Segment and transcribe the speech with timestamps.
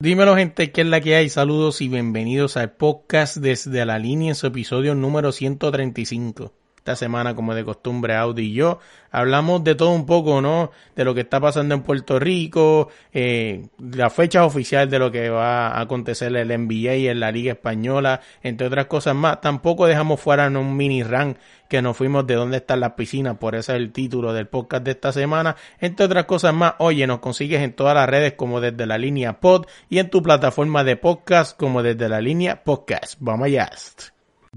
[0.00, 1.28] Dímelo gente, ¿qué es la que hay?
[1.28, 6.52] Saludos y bienvenidos al podcast desde la línea en su episodio número 135.
[6.78, 8.78] Esta semana, como de costumbre, Audi y yo
[9.10, 10.70] hablamos de todo un poco, ¿no?
[10.94, 15.30] De lo que está pasando en Puerto Rico, eh, la fecha oficial de lo que
[15.30, 19.40] va a acontecer en el NBA en la Liga Española, entre otras cosas más.
[19.40, 21.36] Tampoco dejamos fuera un mini run
[21.68, 24.84] que nos fuimos de dónde están las piscinas, por eso es el título del podcast
[24.84, 25.56] de esta semana.
[25.80, 29.40] Entre otras cosas más, oye, nos consigues en todas las redes como desde la línea
[29.40, 33.16] pod y en tu plataforma de podcast como desde la línea podcast.
[33.20, 33.68] Vamos allá.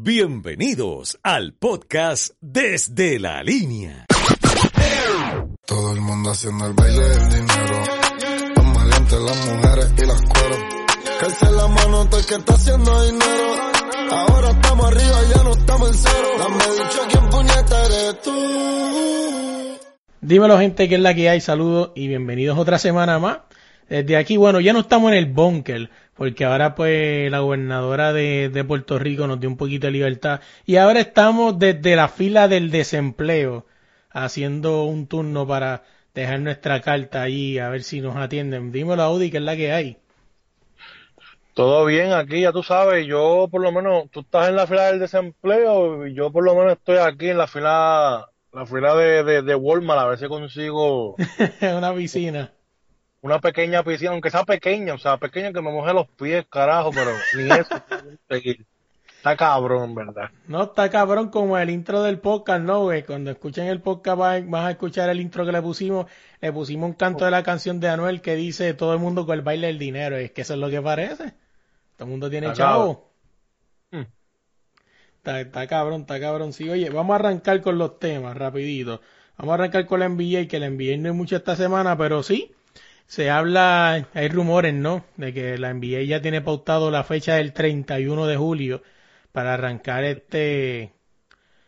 [0.03, 4.07] Bienvenidos al podcast Desde la Línea.
[5.63, 7.83] Todo el mundo haciendo el baile del dinero.
[8.55, 10.57] Tan valientes las mujeres y las cueros.
[11.19, 13.55] Calce la mano todo el que está haciendo dinero.
[14.11, 16.27] Ahora estamos arriba, ya no estamos en cero.
[16.39, 19.77] Dame dicho quién puñeta eres tú.
[20.21, 21.41] Dímelo gente, que es la que hay.
[21.41, 23.41] Saludos y bienvenidos otra semana más.
[23.91, 28.47] Desde aquí, bueno, ya no estamos en el búnker, porque ahora pues la gobernadora de,
[28.47, 32.47] de, Puerto Rico nos dio un poquito de libertad y ahora estamos desde la fila
[32.47, 33.65] del desempleo
[34.09, 38.71] haciendo un turno para dejar nuestra carta ahí a ver si nos atienden.
[38.71, 39.97] Dímelo Audi, que es la que hay.
[41.53, 44.85] Todo bien aquí, ya tú sabes, yo por lo menos, tú estás en la fila
[44.85, 49.25] del desempleo y yo por lo menos estoy aquí en la fila, la fila de,
[49.25, 51.17] de, de Walmart a ver si consigo
[51.77, 52.53] una piscina
[53.21, 56.91] una pequeña piscina, aunque sea pequeña, o sea, pequeña que me moje los pies, carajo,
[56.91, 57.75] pero ni eso.
[59.21, 60.31] está cabrón, ¿verdad?
[60.47, 63.03] No, está cabrón como el intro del podcast, ¿no, güey?
[63.03, 66.07] Cuando escuchen el podcast vas a escuchar el intro que le pusimos.
[66.41, 69.35] Le pusimos un canto de la canción de Anuel que dice todo el mundo con
[69.35, 70.17] el baile del dinero.
[70.17, 71.35] Es que eso es lo que parece.
[71.95, 73.11] Todo el mundo tiene está chavo.
[73.91, 74.05] Hmm.
[75.17, 76.53] Está, está cabrón, está cabrón.
[76.53, 79.01] Sí, oye, vamos a arrancar con los temas, rapidito.
[79.37, 82.23] Vamos a arrancar con la NBA, que la NBA no hay mucho esta semana, pero
[82.23, 82.55] sí
[83.11, 85.03] se habla, hay rumores, ¿no?
[85.17, 88.83] De que la NBA ya tiene pautado la fecha del 31 de julio
[89.33, 90.93] para arrancar este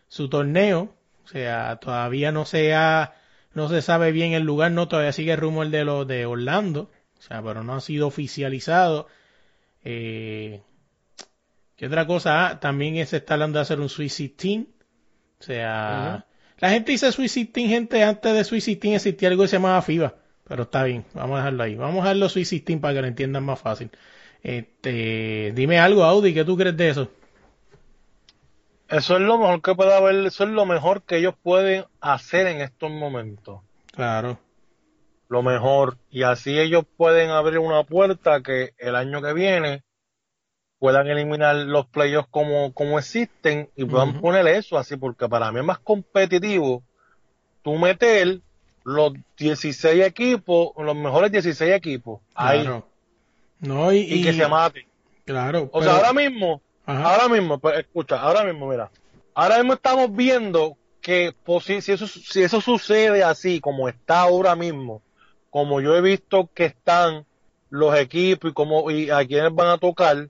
[0.07, 0.95] su torneo.
[1.25, 3.15] O sea, todavía no se ha,
[3.53, 6.89] no se sabe bien el lugar, no todavía sigue el rumor de lo de Orlando.
[7.19, 9.07] O sea, pero no ha sido oficializado.
[9.83, 10.61] Eh,
[11.75, 12.47] ¿Qué otra cosa?
[12.47, 14.67] Ah, también se está hablando de hacer un Sweet Team.
[15.41, 16.25] O sea,
[16.59, 19.81] la gente dice Sweet Team, gente, antes de Sweet Team existía algo que se llamaba
[19.81, 20.22] FIBA.
[20.53, 21.75] Pero está bien, vamos a dejarlo ahí.
[21.75, 23.89] Vamos a dejarlo Swiss para que lo entiendan más fácil.
[24.43, 27.09] Este, dime algo, Audi, ¿qué tú crees de eso?
[28.87, 32.45] Eso es lo mejor que puede haber, eso es lo mejor que ellos pueden hacer
[32.45, 33.61] en estos momentos.
[33.95, 34.37] Claro.
[35.27, 35.97] Lo mejor.
[36.11, 39.83] Y así ellos pueden abrir una puerta que el año que viene
[40.77, 45.61] puedan eliminar los playoffs como, como existen y puedan poner eso así, porque para mí
[45.61, 46.83] es más competitivo
[47.63, 48.41] tú meter
[48.83, 52.19] los 16 equipos, los mejores 16 equipos.
[52.35, 52.67] Ahí.
[53.59, 54.85] No, y, y, que se maten.
[55.25, 55.69] Claro.
[55.71, 58.91] O sea, ahora mismo, ahora mismo, pues, escucha, ahora mismo, mira.
[59.33, 64.55] Ahora mismo estamos viendo que pues, si, eso, si eso sucede así, como está ahora
[64.55, 65.01] mismo,
[65.49, 67.25] como yo he visto que están
[67.69, 70.29] los equipos y como y a quienes van a tocar,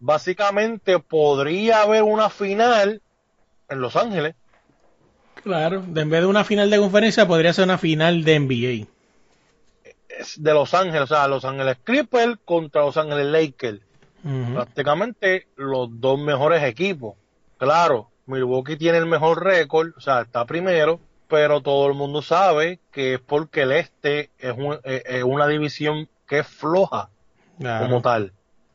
[0.00, 3.00] básicamente podría haber una final
[3.68, 4.34] en Los Ángeles.
[5.42, 8.86] Claro, en vez de una final de conferencia podría ser una final de NBA.
[10.36, 13.80] de Los Ángeles, o sea, Los Ángeles Clippers contra Los Ángeles Lakers.
[14.54, 17.16] Prácticamente los dos mejores equipos.
[17.58, 22.78] Claro, Milwaukee tiene el mejor récord, o sea, está primero, pero todo el mundo sabe
[22.92, 24.54] que es porque el este es,
[25.24, 27.08] una división que es floja
[27.58, 28.32] como tal.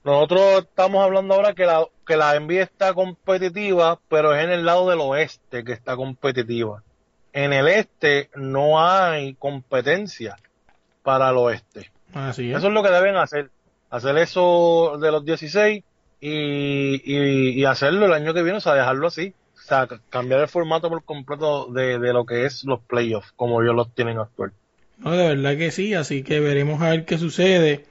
[0.08, 4.66] Nosotros estamos hablando ahora que la, que la NBA está competitiva, pero es en el
[4.66, 6.82] lado del oeste que está competitiva.
[7.34, 10.38] En el este no hay competencia
[11.04, 11.92] para el oeste.
[12.14, 13.50] Así Eso es lo que deben hacer.
[13.90, 15.84] Hacer eso de los 16
[16.22, 19.34] y, y, hacerlo el año que viene, o sea, dejarlo así.
[19.58, 23.62] O sea, cambiar el formato por completo de, de lo que es los playoffs, como
[23.62, 24.54] ellos los tienen actual.
[25.00, 27.84] No, de verdad que sí, así que veremos a ver qué sucede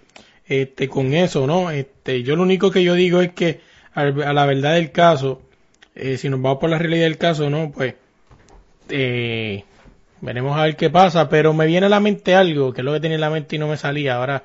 [0.47, 1.71] este, con eso, ¿no?
[1.71, 3.61] Este, yo lo único que yo digo es que
[3.95, 5.43] a, la verdad del caso,
[5.95, 7.73] eh, si nos vamos por la realidad del caso, ¿no?
[7.73, 7.95] Pues
[8.89, 9.65] eh,
[10.21, 12.93] veremos a ver qué pasa, pero me viene a la mente algo, que es lo
[12.93, 14.45] que tenía en la mente y no me salía, ahora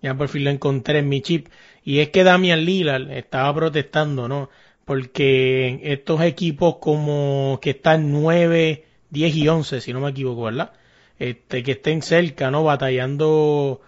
[0.00, 1.48] ya por fin lo encontré en mi chip,
[1.84, 4.50] y es que Damian Lillard estaba protestando, ¿no?
[4.84, 10.72] Porque estos equipos como que están 9, 10 y 11, si no me equivoco, ¿verdad?
[11.18, 12.64] Este, que estén cerca, ¿no?
[12.64, 13.80] Batallando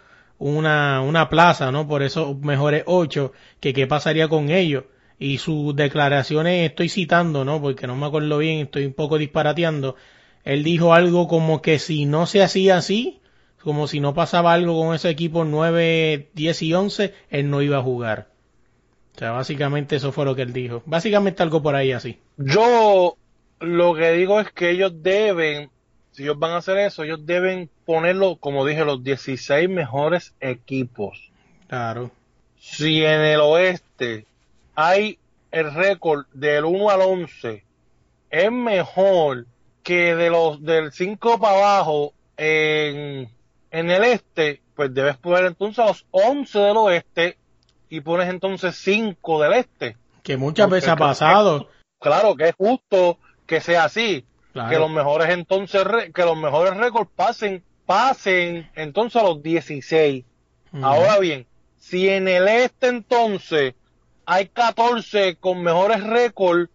[0.44, 1.88] una, una plaza, ¿no?
[1.88, 4.84] Por esos mejores ocho, que qué pasaría con ellos.
[5.18, 7.62] Y sus declaraciones estoy citando, ¿no?
[7.62, 9.96] Porque no me acuerdo bien, estoy un poco disparateando.
[10.44, 13.20] Él dijo algo como que si no se hacía así,
[13.62, 17.78] como si no pasaba algo con ese equipo 9, 10 y 11, él no iba
[17.78, 18.28] a jugar.
[19.16, 20.82] O sea, básicamente eso fue lo que él dijo.
[20.84, 22.18] Básicamente algo por ahí así.
[22.36, 23.16] Yo
[23.60, 25.70] lo que digo es que ellos deben,
[26.14, 31.32] si ellos van a hacer eso, ellos deben ponerlo, como dije, los 16 mejores equipos.
[31.66, 32.12] Claro.
[32.56, 34.24] Si en el oeste
[34.76, 35.18] hay
[35.50, 37.64] el récord del 1 al 11,
[38.30, 39.46] es mejor
[39.82, 43.28] que de los del 5 para abajo en,
[43.72, 47.38] en el este, pues debes poner entonces los 11 del oeste
[47.90, 49.96] y pones entonces 5 del este.
[50.22, 51.68] Que muchas veces ha pasado.
[51.98, 54.24] claro que es justo que sea así.
[54.54, 55.82] Que los mejores entonces,
[56.14, 60.24] que los mejores récords pasen, pasen entonces a los 16.
[60.80, 61.46] Ahora bien,
[61.78, 63.74] si en el este entonces
[64.26, 66.70] hay 14 con mejores récords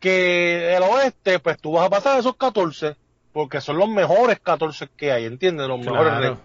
[0.00, 2.96] que el oeste, pues tú vas a pasar esos 14,
[3.32, 5.68] porque son los mejores 14 que hay, ¿entiendes?
[5.68, 6.40] Los mejores récords.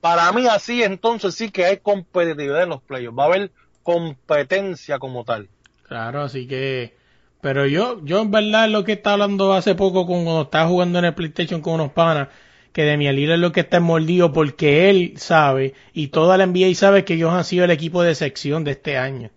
[0.00, 3.50] Para mí así entonces sí que hay competitividad en los playoffs, va a haber
[3.82, 5.48] competencia como tal.
[5.86, 6.96] Claro, así que
[7.42, 11.00] pero yo, yo en verdad lo que estaba hablando hace poco con, cuando estaba jugando
[11.00, 12.28] en el PlayStation con unos panas,
[12.72, 16.72] que de Lila es lo que está mordido porque él sabe y toda la NBA
[16.76, 19.30] sabe que ellos han sido el equipo de sección de este año.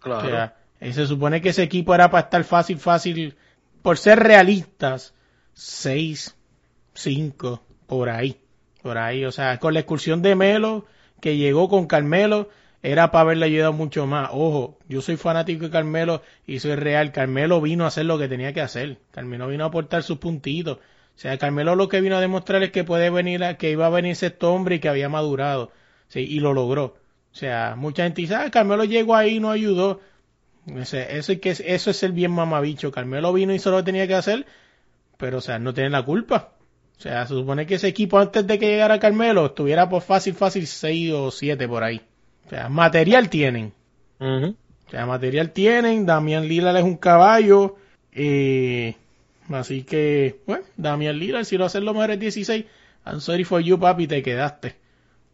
[0.00, 0.26] Claro.
[0.26, 3.36] O sea, eh, se supone que ese equipo era para estar fácil, fácil,
[3.82, 5.14] por ser realistas,
[5.54, 6.34] seis,
[6.92, 8.40] cinco, por ahí,
[8.82, 9.24] por ahí.
[9.24, 10.86] O sea, con la excursión de Melo,
[11.20, 12.48] que llegó con Carmelo,
[12.82, 14.30] era para haberle ayudado mucho más.
[14.32, 17.12] Ojo, yo soy fanático de Carmelo y soy real.
[17.12, 18.98] Carmelo vino a hacer lo que tenía que hacer.
[19.10, 20.78] Carmelo vino a aportar sus puntitos.
[20.78, 23.86] O sea, Carmelo lo que vino a demostrar es que puede venir, a, que iba
[23.86, 25.72] a venir este hombre y que había madurado.
[26.06, 26.96] Sí, y lo logró.
[27.32, 30.00] O sea, mucha gente dice, ah, Carmelo llegó ahí y no ayudó.
[30.66, 32.92] Eso, eso, es que, eso es el bien mamabicho.
[32.92, 34.46] Carmelo vino y hizo lo que tenía que hacer,
[35.16, 36.52] pero, o sea, no tiene la culpa.
[36.98, 40.34] O sea, se supone que ese equipo antes de que llegara Carmelo estuviera por fácil,
[40.34, 42.02] fácil 6 o 7 por ahí.
[42.48, 43.74] O sea, material tienen.
[44.18, 46.06] O sea, material tienen.
[46.06, 47.76] Damian Lillard es un caballo.
[48.12, 48.96] Eh,
[49.50, 52.64] así que, bueno, Damian Lillard, si lo hacen los mejores 16,
[53.04, 54.76] I'm sorry for you, papi, te quedaste.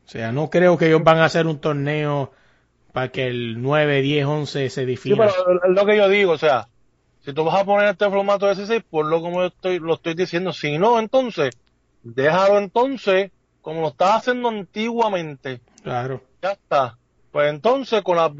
[0.04, 2.32] O sea, no creo que ellos van a hacer un torneo
[2.92, 5.28] para que el 9, 10, 11 se defina.
[5.28, 6.66] Sí, pero es lo que yo digo, o sea,
[7.20, 9.94] si tú vas a poner este formato de 16, por lo como yo estoy, lo
[9.94, 10.52] estoy diciendo.
[10.52, 11.56] Si no, entonces,
[12.02, 13.30] déjalo entonces
[13.62, 15.60] como lo estaba haciendo antiguamente.
[15.84, 16.20] Claro.
[16.42, 16.98] Ya está.
[17.34, 18.30] Pues entonces, con las,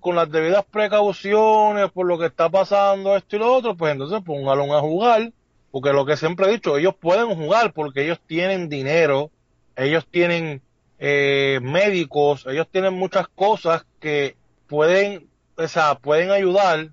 [0.00, 4.20] con las debidas precauciones por lo que está pasando esto y lo otro, pues entonces
[4.24, 5.30] póngalo a jugar,
[5.70, 9.30] porque lo que siempre he dicho, ellos pueden jugar porque ellos tienen dinero,
[9.76, 10.62] ellos tienen
[10.98, 14.34] eh, médicos, ellos tienen muchas cosas que
[14.66, 16.88] pueden, o sea, pueden ayudar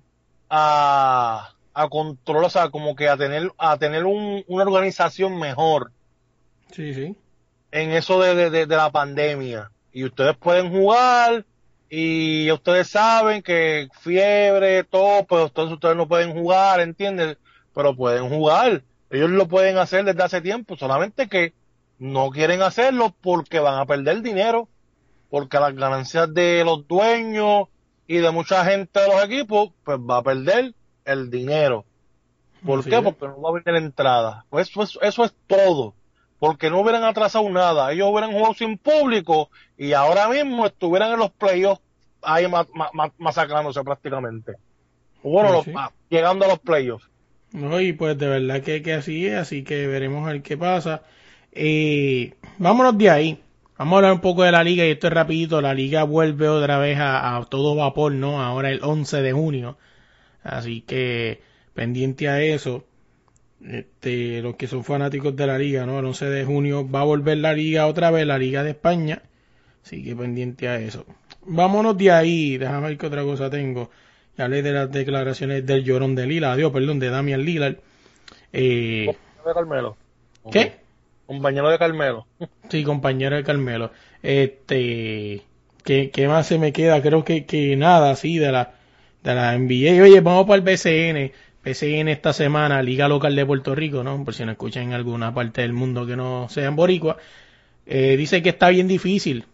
[0.48, 5.90] a, a controlar, o sea, como que a tener, a tener una organización mejor.
[6.70, 7.16] Sí, sí.
[7.72, 11.44] En eso de, de la pandemia y ustedes pueden jugar
[11.90, 17.38] y ustedes saben que fiebre, todo, pues entonces ustedes no pueden jugar, ¿entiendes?
[17.74, 18.82] Pero pueden jugar.
[19.10, 21.54] Ellos lo pueden hacer desde hace tiempo, solamente que
[21.98, 24.68] no quieren hacerlo porque van a perder dinero,
[25.30, 27.68] porque las ganancias de los dueños
[28.06, 30.74] y de mucha gente de los equipos, pues va a perder
[31.04, 31.84] el dinero.
[32.64, 33.00] ¿Por qué?
[33.00, 34.44] Porque no va a haber entrada.
[34.50, 35.94] Pues eso eso es todo
[36.38, 37.92] porque no hubieran atrasado nada.
[37.92, 41.82] Ellos hubieran jugado sin público y ahora mismo estuvieran en los playoffs
[42.22, 42.46] ahí
[43.18, 44.54] masacrándose prácticamente.
[45.22, 45.64] Bueno,
[46.08, 47.08] llegando a los playoffs.
[47.52, 50.56] No, y pues de verdad que, que así es, así que veremos a ver qué
[50.56, 51.02] pasa.
[51.52, 53.42] Eh, vámonos de ahí.
[53.78, 55.60] Vamos a hablar un poco de la liga y esto es rapidito.
[55.60, 58.42] La liga vuelve otra vez a, a todo vapor, ¿no?
[58.42, 59.78] Ahora el 11 de junio.
[60.42, 61.42] Así que
[61.74, 62.87] pendiente a eso
[63.64, 65.98] este, los que son fanáticos de la liga, ¿no?
[65.98, 69.22] El 11 de junio va a volver la liga otra vez, la liga de España.
[69.84, 71.04] Así que pendiente a eso.
[71.46, 73.90] Vámonos de ahí, déjame ver qué otra cosa tengo.
[74.36, 77.76] Ya hablé de las declaraciones del llorón de Lila, adiós, perdón, de Damian Lillard.
[78.52, 79.06] Eh,
[79.46, 79.96] de Carmelo.
[80.52, 80.76] ¿Qué?
[81.26, 82.26] Compañero de Carmelo.
[82.68, 83.90] Sí, compañero de Carmelo.
[84.22, 85.42] Este,
[85.84, 87.00] ¿qué, qué más se me queda?
[87.00, 88.74] Creo que, que nada, sí, de la,
[89.22, 90.02] de la NBA.
[90.02, 91.32] Oye, vamos para el BCN
[91.68, 94.24] en esta semana, Liga Local de Puerto Rico, ¿no?
[94.24, 97.18] Por si no escuchan en alguna parte del mundo que no sean boricua,
[97.84, 99.44] eh, dice que está bien difícil,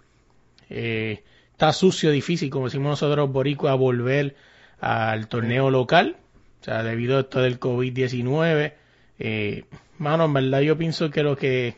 [0.70, 4.36] eh, está sucio, difícil, como decimos nosotros boricua, volver
[4.80, 6.16] al torneo local,
[6.60, 8.74] o sea, debido a esto del COVID-19.
[9.18, 9.64] Eh,
[9.98, 11.76] mano, en verdad yo pienso que lo que,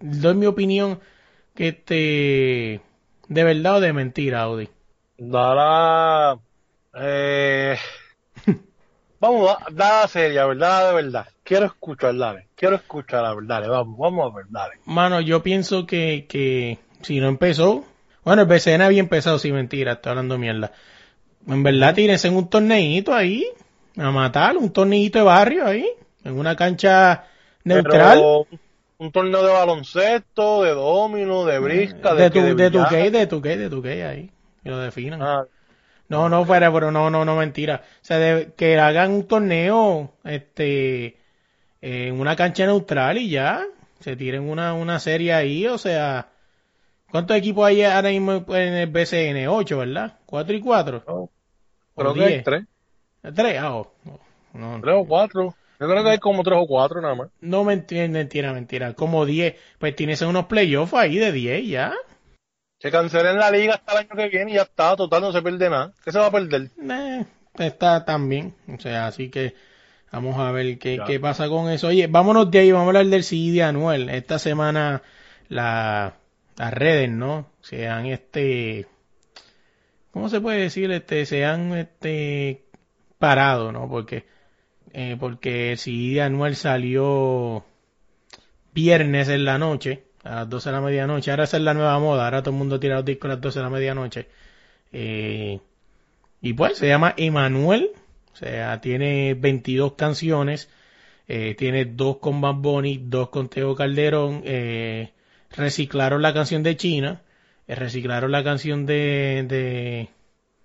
[0.00, 0.98] doy mi opinión,
[1.54, 2.80] que este,
[3.28, 4.68] de verdad o de mentira, Audi.
[5.16, 6.40] Dará,
[6.94, 7.76] eh
[9.20, 10.88] Vamos, da seria, ¿verdad?
[10.88, 11.26] De verdad.
[11.44, 12.48] Quiero escuchar, dale.
[12.54, 13.68] Quiero escuchar, a dale.
[13.68, 14.74] Vamos, vamos a ver, dale.
[14.86, 17.84] Mano, yo pienso que, que si no empezó,
[18.24, 20.72] bueno, el BCN había empezado, sin mentira, estoy hablando mierda.
[21.46, 23.44] En verdad, tírense en un torneito ahí,
[23.98, 25.86] a matar, un torneito de barrio ahí,
[26.24, 27.24] en una cancha
[27.64, 28.18] neutral.
[28.18, 28.46] Pero,
[28.98, 33.10] un torneo de baloncesto, de domino, de brisca, de, de, tu, que de tu que,
[33.10, 34.30] de tu que, de tu que ahí,
[34.62, 35.22] que lo definan.
[35.22, 35.44] Ah,
[36.10, 37.82] No, no fuera, pero no, no, no, mentira.
[38.02, 41.16] O sea, de- que hagan un torneo, este,
[41.80, 43.64] en una cancha neutral y ya,
[44.00, 46.28] se tiren una, una serie ahí, o sea,
[47.10, 49.48] ¿cuántos equipos hay ahora mismo en el BCN?
[49.48, 50.18] Ocho, ¿verdad?
[50.26, 51.02] Cuatro y cuatro.
[51.06, 51.14] no.
[51.14, 51.30] O
[51.96, 52.44] Creo que hay diez.
[52.44, 52.64] tres,
[53.34, 54.20] Tres, ah, oh, no,
[54.76, 55.54] no, tres o cuatro.
[55.78, 57.28] Yo creo que hay como tres o cuatro nada más.
[57.40, 61.94] no mentira, mentira, mentira, como diez, pues tienes unos playoffs ahí de diez ya.
[62.80, 65.42] Se cancelen la liga hasta el año que viene y ya está, total, no se
[65.42, 65.92] pierde nada.
[66.02, 66.70] ¿Qué se va a perder?
[66.82, 67.24] Eh,
[67.58, 69.54] está también, o sea, así que
[70.10, 71.88] vamos a ver qué, qué pasa con eso.
[71.88, 74.08] Oye, vámonos de ahí, vamos a hablar del CD de Anuel.
[74.08, 75.02] Esta semana
[75.48, 76.14] la,
[76.56, 77.50] las redes, ¿no?
[77.60, 78.86] Se han este,
[80.10, 80.90] ¿cómo se puede decir?
[80.90, 82.64] Este, se han este
[83.18, 83.90] parado, ¿no?
[83.90, 84.24] Porque
[84.92, 87.64] eh, porque el CD de Anuel salió
[88.72, 91.30] viernes en la noche, a las 12 de la medianoche.
[91.30, 93.40] Ahora esa es la nueva moda, ahora todo el mundo tira los discos a las
[93.40, 94.26] 12 de la medianoche.
[94.92, 95.60] Eh,
[96.40, 97.90] y pues se llama Emanuel,
[98.32, 100.68] o sea, tiene 22 canciones,
[101.28, 105.12] eh, tiene dos con Bad Bunny, dos con Teo Calderón, eh,
[105.50, 107.22] reciclaron la canción de China,
[107.66, 110.08] reciclaron la canción de, de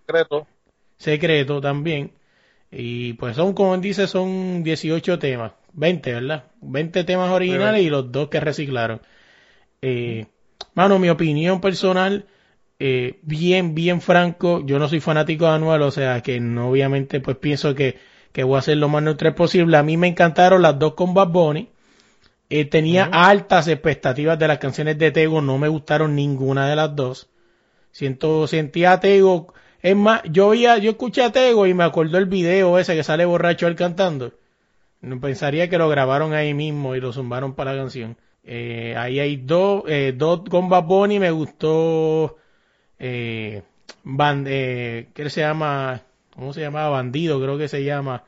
[0.05, 0.47] Secreto.
[0.97, 2.11] Secreto también,
[2.71, 6.45] y pues son, como dice, son 18 temas, 20, ¿verdad?
[6.61, 9.01] 20 temas originales y los dos que reciclaron.
[9.87, 10.25] Eh,
[10.73, 12.25] mano, mi opinión personal,
[12.79, 17.19] eh, bien, bien franco, yo no soy fanático de Anuel, o sea que no, obviamente
[17.19, 17.99] pues pienso que,
[18.31, 19.77] que voy a hacer lo más neutral posible.
[19.77, 21.69] A mí me encantaron las dos con Bad Bunny.
[22.49, 26.95] Eh, tenía altas expectativas de las canciones de Tego, no me gustaron ninguna de las
[26.95, 27.29] dos.
[27.91, 32.17] Siento, sentía a Tego, es más, yo oía, yo escuché a Tego y me acordó
[32.17, 34.33] el video ese que sale borracho él cantando.
[35.01, 38.17] No Pensaría que lo grabaron ahí mismo y lo zumbaron para la canción.
[38.45, 42.37] Eh, ahí hay dos, eh, dos con Bad Bunny, me gustó,
[42.99, 43.63] eh,
[44.03, 46.03] band, eh, ¿qué se llama?
[46.35, 46.89] ¿Cómo se llamaba?
[46.89, 48.23] Bandido, creo que se llama.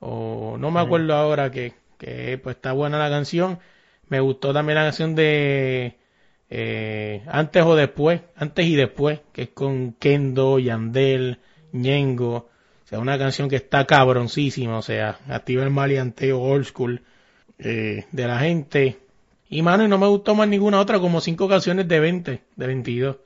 [0.00, 3.60] O no me acuerdo ahora que, que pues está buena la canción.
[4.08, 5.96] Me gustó también la canción de
[6.50, 11.38] eh, Antes o Después, Antes y Después, que es con Kendo, Yandel,
[11.72, 12.34] Ñengo.
[12.84, 17.02] O sea, una canción que está cabroncísima, o sea, activa el maleanteo old school
[17.58, 18.98] eh, de la gente.
[19.52, 22.66] Y mano, y no me gustó más ninguna otra, como cinco canciones de 20, de
[22.66, 23.16] 22.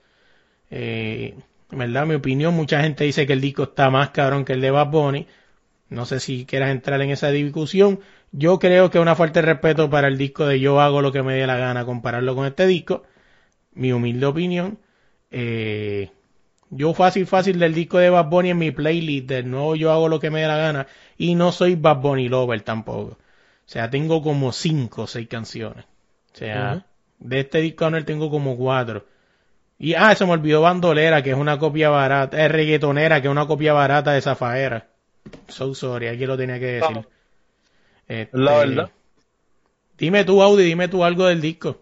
[0.70, 1.36] Eh,
[1.70, 4.60] en verdad, mi opinión, mucha gente dice que el disco está más cabrón que el
[4.60, 5.28] de Bad Bunny.
[5.88, 8.00] No sé si quieras entrar en esa discusión.
[8.32, 11.12] Yo creo que es una falta de respeto para el disco de Yo hago lo
[11.12, 13.04] que me dé la gana compararlo con este disco.
[13.74, 14.80] Mi humilde opinión.
[15.30, 16.10] Eh,
[16.70, 20.08] yo fácil, fácil del disco de Bad Bunny en mi playlist del nuevo Yo hago
[20.08, 20.86] lo que me dé la gana.
[21.18, 23.12] Y no soy Bad Bunny lover tampoco.
[23.12, 23.18] O
[23.68, 25.84] sea, tengo como cinco o seis canciones.
[26.36, 26.84] O sea,
[27.18, 29.06] de este disco Anuel tengo como cuatro.
[29.78, 33.32] Y, ah, se me olvidó Bandolera, que es una copia barata, es reggaetonera, que es
[33.32, 34.86] una copia barata de Zafaera.
[35.48, 37.08] So sorry, aquí lo tenía que decir.
[38.06, 38.90] Este, La verdad.
[39.96, 41.78] Dime tú, Audi, dime tú algo del disco.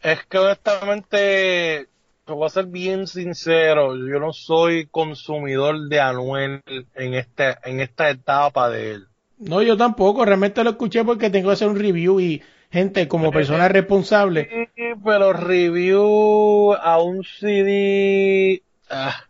[0.00, 1.88] Es que honestamente,
[2.24, 6.62] te voy a ser bien sincero, yo no soy consumidor de Anuel
[6.94, 9.08] en este, en esta etapa de él.
[9.38, 13.30] No, yo tampoco, realmente lo escuché porque tengo que hacer un review y, gente, como
[13.32, 19.24] persona responsable, Sí, pero review a un CD, ah,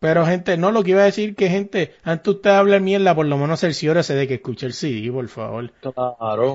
[0.00, 3.26] pero gente, no, lo que iba a decir que, gente, antes usted habla mierda, por
[3.26, 5.72] lo menos cerciórese de que escuche el CD, por favor.
[5.80, 6.54] claro.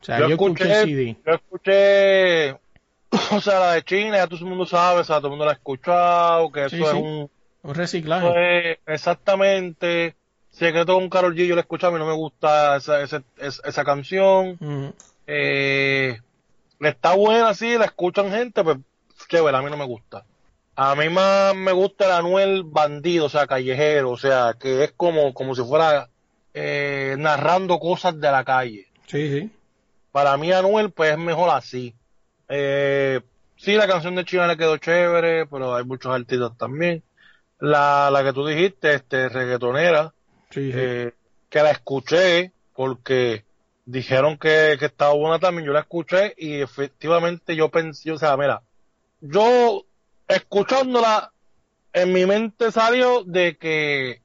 [0.00, 1.16] O sea, yo, escuché el CD.
[1.26, 2.52] Yo escuché,
[3.36, 5.44] o sea, la de China, ya todo el mundo sabe, o sea, todo el mundo
[5.44, 6.96] la ha escuchado, que eso Sí, es sí.
[6.96, 7.30] un,
[7.62, 8.26] Un reciclaje.
[8.28, 10.14] eso es exactamente,
[10.50, 13.68] Secreto con Carol G, yo la escucho, a mí no me gusta esa, esa, esa,
[13.68, 14.94] esa canción, Ujú.
[15.30, 16.18] Eh,
[16.80, 18.78] está buena, sí, la escuchan gente, pues
[19.28, 20.24] chévere, a mí no me gusta.
[20.74, 24.92] A mí más me gusta el Anuel bandido, o sea, callejero, o sea, que es
[24.92, 26.08] como, como si fuera
[26.54, 28.86] eh, narrando cosas de la calle.
[29.06, 29.50] Sí, sí.
[30.12, 31.94] Para mí Anuel pues es mejor así.
[32.48, 33.20] Eh,
[33.56, 37.02] sí, la canción de China le quedó chévere, pero hay muchos artistas también.
[37.58, 40.14] La, la que tú dijiste, este, reggaetonera,
[40.50, 40.78] Sí, sí.
[40.80, 41.12] eh,
[41.50, 43.44] que la escuché porque
[43.88, 48.36] dijeron que, que estaba buena también, yo la escuché y efectivamente yo pensé, o sea,
[48.36, 48.60] mira,
[49.22, 49.86] yo
[50.28, 51.32] escuchándola
[51.94, 54.20] en mi mente salió de que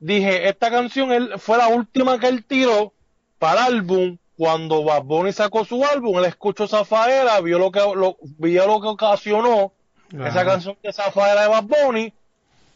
[0.00, 2.92] dije, esta canción él, fue la última que él tiró
[3.38, 4.18] para el álbum.
[4.36, 8.80] Cuando Bad Bunny sacó su álbum, él escuchó Zafaera, vio lo que, lo, vio lo
[8.80, 9.72] que ocasionó
[10.10, 12.12] esa canción de Zafaera de Bad Bunny,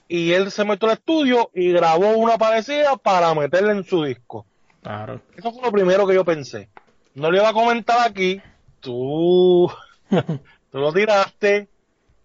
[0.06, 4.46] y él se metió al estudio y grabó una parecida para meterla en su disco.
[4.82, 5.20] Claro.
[5.36, 6.68] Eso fue lo primero que yo pensé.
[7.14, 8.40] No le iba a comentar aquí,
[8.80, 9.70] tú,
[10.70, 11.68] tú lo tiraste,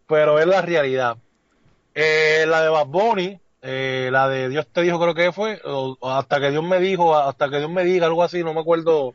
[0.08, 1.18] pero es la realidad.
[1.96, 5.98] Eh, la de Bad Bunny, eh, la de Dios te dijo creo que fue, o,
[6.02, 9.14] hasta que Dios me dijo, hasta que Dios me diga, algo así, no me acuerdo.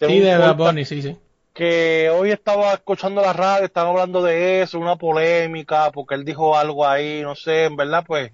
[0.00, 1.16] Sí, de Bad Bunny, sí, sí.
[1.52, 6.56] Que hoy estaba escuchando la radio, estaban hablando de eso, una polémica, porque él dijo
[6.56, 8.32] algo ahí, no sé, en verdad, pues,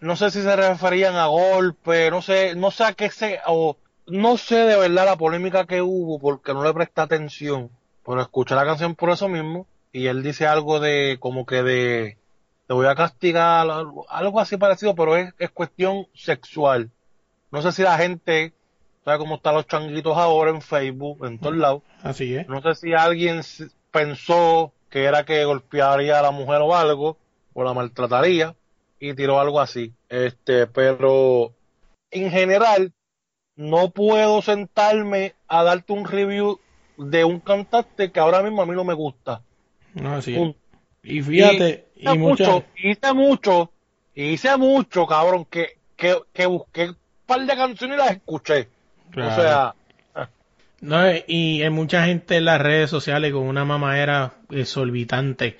[0.00, 3.76] no sé si se referían a golpe, no sé, no sé a qué se, o
[4.06, 7.70] no sé de verdad la polémica que hubo, porque no le presté atención,
[8.04, 12.18] pero escuché la canción por eso mismo, y él dice algo de, como que de,
[12.66, 13.66] te voy a castigar,
[14.08, 16.90] algo así parecido, pero es, es cuestión sexual.
[17.50, 18.52] No sé si la gente
[19.04, 21.82] sabe cómo están los changuitos ahora en Facebook, en todos lados.
[22.02, 22.46] Así es.
[22.46, 23.40] No sé si alguien
[23.90, 27.16] pensó que era que golpearía a la mujer o algo,
[27.54, 28.54] o la maltrataría,
[29.00, 29.92] y tiró algo así.
[30.08, 31.52] Este, pero
[32.10, 32.92] en general,
[33.56, 36.60] no puedo sentarme a darte un review
[36.96, 39.42] de un cantante que ahora mismo a mí no me gusta.
[39.94, 40.54] No, así es.
[41.02, 43.72] Y fíjate, hice y mucho, hice mucho,
[44.14, 48.68] hice mucho, cabrón, que, que, que busqué un par de canciones y las escuché.
[49.16, 49.74] O sea,
[50.80, 55.58] no, y hay mucha gente en las redes sociales con una mamadera exorbitante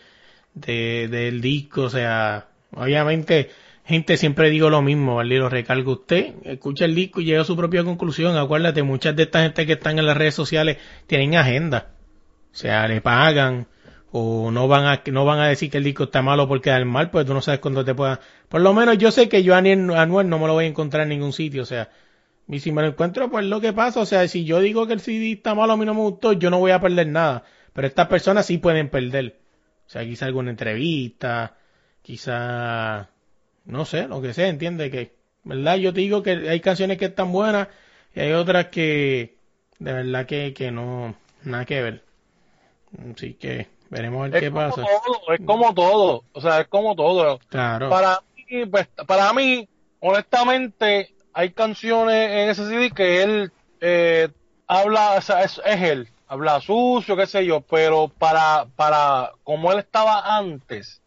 [0.55, 3.51] de, del disco, o sea, obviamente,
[3.85, 5.39] gente siempre digo lo mismo, ¿vale?
[5.39, 9.25] Lo recalgo usted, escucha el disco y llega a su propia conclusión, acuérdate, muchas de
[9.25, 11.93] esta gente que están en las redes sociales tienen agenda,
[12.53, 13.67] o sea, le pagan,
[14.11, 16.83] o no van a no van a decir que el disco está malo porque da
[16.85, 18.21] mal, pues tú no sabes cuándo te pueda.
[18.49, 21.05] Por lo menos yo sé que yo a Anuel no me lo voy a encontrar
[21.05, 21.91] en ningún sitio, o sea,
[22.49, 24.95] y si me lo encuentro, pues lo que pasa, o sea, si yo digo que
[24.95, 27.45] el CD está malo, a mí no me gustó, yo no voy a perder nada,
[27.75, 29.39] pero estas personas sí pueden perder.
[29.87, 31.57] O sea, quizá alguna entrevista,
[32.09, 33.11] quizá
[33.67, 35.13] no sé, lo que sea, entiende que,
[35.45, 35.77] ¿verdad?
[35.77, 37.69] Yo te digo que hay canciones que están buenas
[38.15, 39.37] y hay otras que
[39.79, 42.05] de verdad que, que no nada que ver.
[43.15, 44.83] Así que Veremos a ver qué pasa.
[45.35, 47.41] es como todo, o sea, es como todo.
[47.49, 47.91] Claro.
[47.91, 49.69] Para mí, pues, para mí,
[50.01, 53.53] honestamente, hay canciones en ese CD que él
[53.83, 54.29] eh,
[54.67, 59.79] habla, o sea, es, él, habla sucio, qué sé yo, pero para, para, como él
[59.79, 61.03] estaba antes,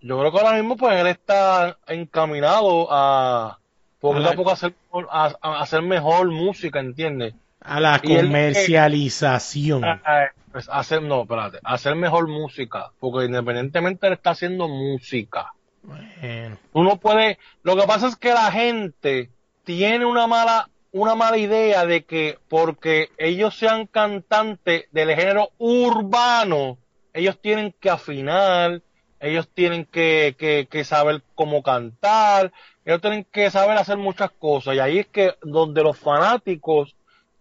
[0.00, 3.58] yo creo que ahora mismo, pues, él está encaminado a,
[4.00, 4.74] poco a poco, hacer,
[5.10, 7.34] a, hacer mejor música, ¿entiendes?
[7.60, 9.84] A la comercialización.
[9.84, 15.52] Ah, ah, pues hacer, no, espérate, hacer mejor música, porque independientemente él está haciendo música.
[15.82, 16.56] Bueno.
[16.72, 19.30] Uno puede, lo que pasa es que la gente
[19.64, 26.78] tiene una mala, una mala idea de que porque ellos sean cantantes del género urbano,
[27.12, 28.82] ellos tienen que afinar,
[29.26, 32.52] ellos tienen que, que, que saber cómo cantar,
[32.84, 36.94] ellos tienen que saber hacer muchas cosas, y ahí es que donde los fanáticos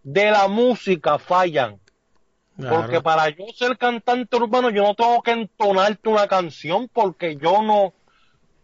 [0.03, 1.79] de la música fallan.
[2.57, 7.61] Porque para yo ser cantante urbano, yo no tengo que entonarte una canción porque yo
[7.61, 7.93] no, o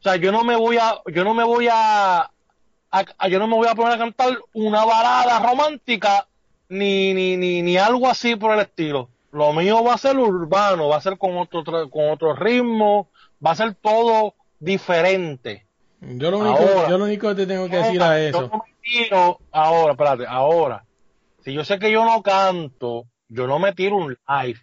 [0.02, 2.32] sea, yo no me voy a, yo no me voy a,
[3.30, 6.26] yo no me voy a poner a cantar una balada romántica
[6.70, 9.10] ni, ni, ni, ni algo así por el estilo.
[9.34, 13.10] Lo mío va a ser urbano, va a ser con otro, con otro ritmo,
[13.46, 15.66] va a ser todo diferente.
[16.00, 18.50] Yo lo único, yo lo único que te tengo que decir a eso.
[19.10, 20.84] Yo ahora, espérate, ahora,
[21.44, 24.60] si yo sé que yo no canto, yo no me tiro un live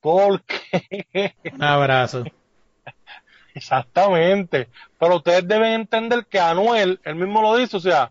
[0.00, 1.34] porque...
[1.52, 2.24] Un abrazo.
[3.54, 4.68] Exactamente.
[4.98, 8.10] Pero ustedes deben entender que Anuel, él mismo lo dice, o sea,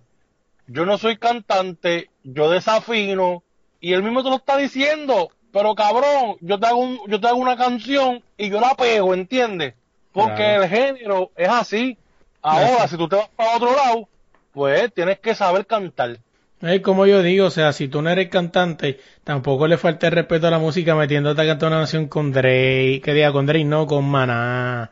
[0.67, 3.43] yo no soy cantante, yo desafino,
[3.80, 7.28] y él mismo te lo está diciendo, pero cabrón, yo te hago, un, yo te
[7.28, 9.75] hago una canción y yo la pego, ¿entiendes?
[10.12, 11.98] Porque el género es así.
[12.41, 14.08] Ahora, si tú te vas para otro lado,
[14.52, 16.17] pues tienes que saber cantar.
[16.62, 20.13] Es como yo digo, o sea, si tú no eres cantante, tampoco le falta el
[20.13, 23.63] respeto a la música metiéndote a cantar una canción con Drake, que diga con Drake,
[23.63, 24.91] no, con Maná,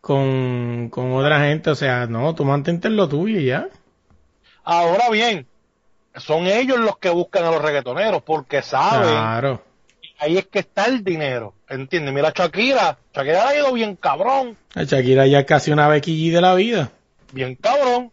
[0.00, 3.68] con, con otra gente, o sea, no, tú mantente en lo tuyo y ya.
[4.62, 5.48] Ahora bien,
[6.14, 9.08] son ellos los que buscan a los reggaetoneros, porque saben.
[9.08, 9.62] Claro.
[10.20, 12.14] Ahí es que está el dinero, ¿entiendes?
[12.14, 14.56] Mira Shakira, Shakira ha ido bien cabrón.
[14.74, 16.90] Shakira ya es casi una bequilla de la vida.
[17.32, 18.12] Bien cabrón.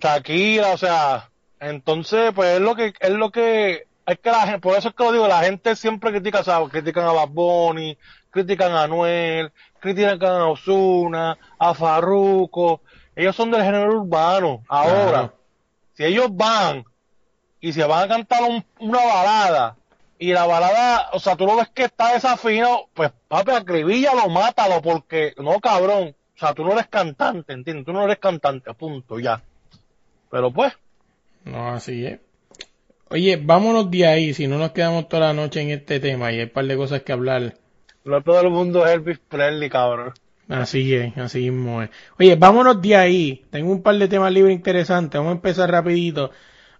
[0.00, 4.60] Shakira, o sea, entonces, pues es lo que, es lo que, es que la gente,
[4.60, 6.70] por eso es que lo digo, la gente siempre critica, ¿sabes?
[6.70, 7.98] Critican a Bad Bunny,
[8.30, 12.80] critican a Anuel, critican a Osuna, a Farruko,
[13.14, 14.62] ellos son del género urbano.
[14.68, 15.34] Ahora,
[15.94, 16.84] si ellos van
[17.60, 18.42] y se van a cantar
[18.78, 19.76] una balada
[20.20, 24.82] y la balada, o sea, tú lo ves que está desafinado, pues papi, acribíllalo, mátalo,
[24.82, 27.86] porque no, cabrón, o sea, tú no eres cantante, ¿entiendes?
[27.86, 29.42] Tú no eres cantante, punto, ya.
[30.30, 30.74] Pero pues.
[31.44, 32.20] No, así es.
[33.08, 36.36] Oye, vámonos de ahí, si no nos quedamos toda la noche en este tema y
[36.36, 37.54] hay un par de cosas que hablar.
[38.04, 40.12] No todo el mundo es Elvis Presley, cabrón.
[40.50, 41.88] Así es, así mismo es.
[42.18, 43.46] Oye, vámonos de ahí.
[43.50, 45.18] Tengo un par de temas libres interesantes.
[45.18, 46.30] Vamos a empezar rapidito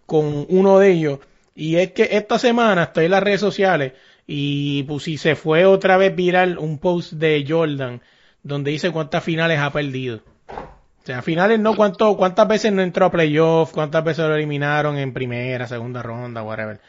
[0.04, 1.20] con uno de ellos.
[1.54, 3.92] Y es que esta semana estoy en las redes sociales
[4.26, 8.00] y pues si se fue otra vez viral un post de Jordan
[8.42, 10.22] donde dice cuántas finales ha perdido.
[10.48, 14.98] O sea, finales no, cuánto, cuántas veces no entró a playoff, cuántas veces lo eliminaron
[14.98, 16.80] en primera, segunda ronda, whatever.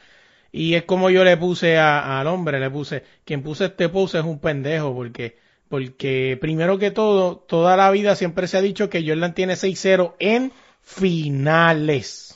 [0.51, 4.23] Y es como yo le puse al hombre, le puse, quien puse este post es
[4.23, 5.37] un pendejo, porque,
[5.69, 10.15] porque primero que todo, toda la vida siempre se ha dicho que Jordan tiene 6-0
[10.19, 12.30] en finales.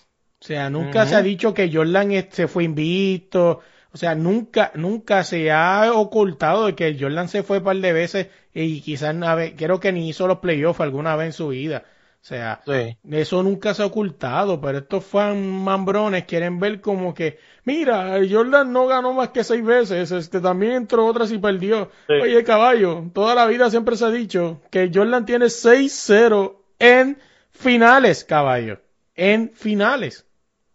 [0.46, 5.24] O sea, nunca se ha dicho que Jordan se fue invicto, o sea, nunca, nunca
[5.24, 9.16] se ha ocultado de que Jordan se fue un par de veces y quizás
[9.58, 11.84] creo que ni hizo los playoffs alguna vez en su vida.
[12.22, 12.62] O sea,
[13.10, 18.72] eso nunca se ha ocultado, pero estos fan mambrones quieren ver como que, mira, Jordan
[18.72, 21.90] no ganó más que seis veces, este también entró otras y perdió.
[22.08, 27.18] Oye, caballo, toda la vida siempre se ha dicho que Jordan tiene 6-0 en
[27.50, 28.80] finales, caballo.
[29.16, 30.26] En finales.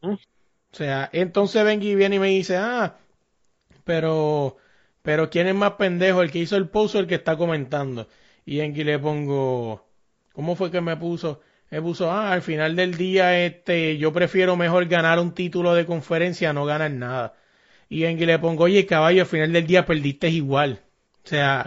[0.03, 0.19] O
[0.73, 2.97] sea, entonces y viene y me dice, ah,
[3.85, 4.57] pero,
[5.03, 6.23] pero ¿quién es más pendejo?
[6.23, 8.09] ¿El que hizo el post o el que está comentando?
[8.45, 9.87] Y en que le pongo,
[10.33, 11.41] ¿cómo fue que me puso?
[11.71, 15.87] Me puso, ah, al final del día, este, yo prefiero mejor ganar un título de
[15.87, 17.35] conferencia a no ganar nada.
[17.89, 20.81] Y en que le pongo, oye, caballo, al final del día perdiste igual.
[21.25, 21.65] O sea,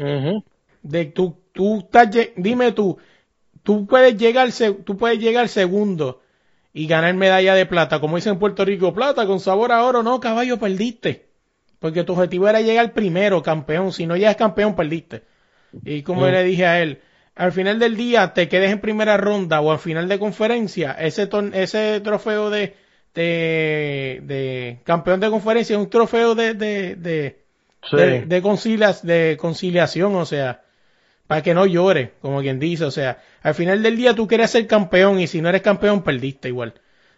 [0.82, 2.98] de, tú, tú estás, dime tú,
[3.64, 4.50] tú puedes llegar,
[4.86, 6.23] tú puedes llegar segundo
[6.74, 10.02] y ganar medalla de plata, como dicen en Puerto Rico, plata con sabor a oro,
[10.02, 11.28] no, caballo, perdiste.
[11.80, 13.92] Porque tu objetivo era llegar primero, campeón.
[13.94, 15.24] Si no llegas campeón, perdiste.
[15.84, 17.02] Y como le dije a él,
[17.36, 21.30] al final del día te quedes en primera ronda o al final de conferencia, ese,
[21.54, 22.76] ese trofeo de,
[23.14, 27.44] de, campeón de conferencia es un trofeo de, de, de,
[27.92, 30.64] de, de conciliación, o sea,
[31.28, 34.52] para que no llore, como quien dice, o sea, al final del día tú quieres
[34.52, 36.74] ser campeón y si no eres campeón, perdiste igual.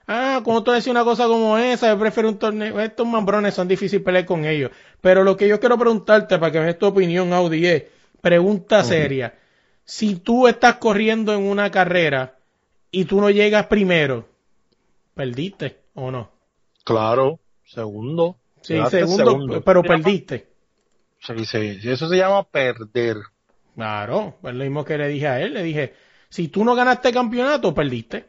[0.07, 2.79] Ah, como tú decís una cosa como esa, yo prefiero un torneo.
[2.79, 4.71] Estos mambrones son difíciles pelear con ellos.
[5.01, 7.83] Pero lo que yo quiero preguntarte, para que me des tu opinión, Audi, es,
[8.21, 9.33] pregunta seria.
[9.83, 12.37] Si tú estás corriendo en una carrera
[12.91, 14.27] y tú no llegas primero,
[15.15, 16.31] ¿perdiste o no?
[16.83, 18.37] Claro, segundo.
[18.61, 20.47] Sí, segundo, pero perdiste.
[21.19, 23.17] Sí, sí, eso se llama perder.
[23.75, 25.53] Claro, es lo mismo que le dije a él.
[25.53, 25.93] Le dije,
[26.29, 28.25] si tú no ganaste campeonato, perdiste.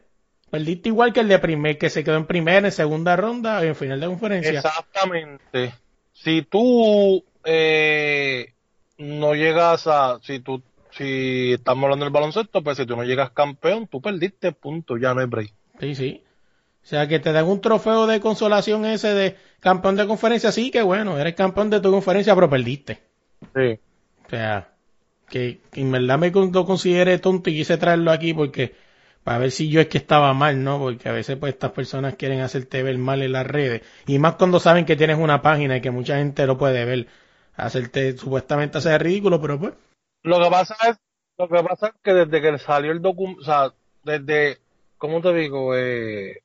[0.49, 3.75] Perdiste igual que el de primer, que se quedó en primera, en segunda ronda, en
[3.75, 4.59] final de conferencia.
[4.59, 5.73] Exactamente.
[6.13, 8.53] Si tú eh,
[8.97, 13.31] no llegas a, si tú, si estamos hablando del baloncesto, pues si tú no llegas
[13.31, 15.53] campeón, tú perdiste, punto, ya no hay break.
[15.79, 16.23] Sí, sí.
[16.81, 20.71] O sea, que te dan un trofeo de consolación ese de campeón de conferencia, sí,
[20.71, 23.01] que bueno, eres campeón de tu conferencia, pero perdiste.
[23.53, 23.79] Sí.
[24.25, 24.76] O sea,
[25.29, 28.75] que, en verdad me lo considere tonto y quise traerlo aquí porque
[29.23, 30.79] para ver si yo es que estaba mal, ¿no?
[30.79, 34.35] Porque a veces pues estas personas quieren hacerte ver mal en las redes y más
[34.35, 37.07] cuando saben que tienes una página y que mucha gente lo puede ver,
[37.55, 39.73] hacerte supuestamente hacer ridículo, pero pues.
[40.23, 40.97] Lo que pasa es,
[41.37, 44.59] lo que pasa es que desde que salió el documento, o sea, desde,
[44.97, 45.75] ¿cómo te digo?
[45.75, 46.41] Eh,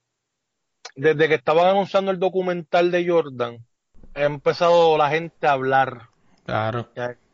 [0.96, 3.64] desde que estaban anunciando el documental de Jordan,
[4.14, 6.08] ha empezado la gente a hablar.
[6.44, 6.88] Claro.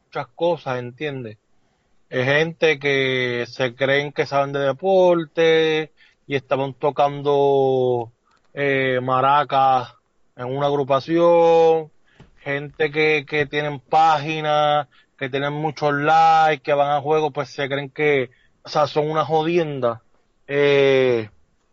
[0.08, 1.36] Muchas cosas, ¿entiendes?
[2.08, 5.92] es gente que se creen que saben de deporte
[6.26, 8.10] y estaban tocando
[8.54, 9.94] eh, maracas
[10.34, 11.90] en una agrupación,
[12.38, 17.68] gente que, que tienen páginas, que tienen muchos likes, que van a juego, pues se
[17.68, 18.30] creen que,
[18.62, 20.00] o sea, son una jodienda,
[20.46, 21.28] eh,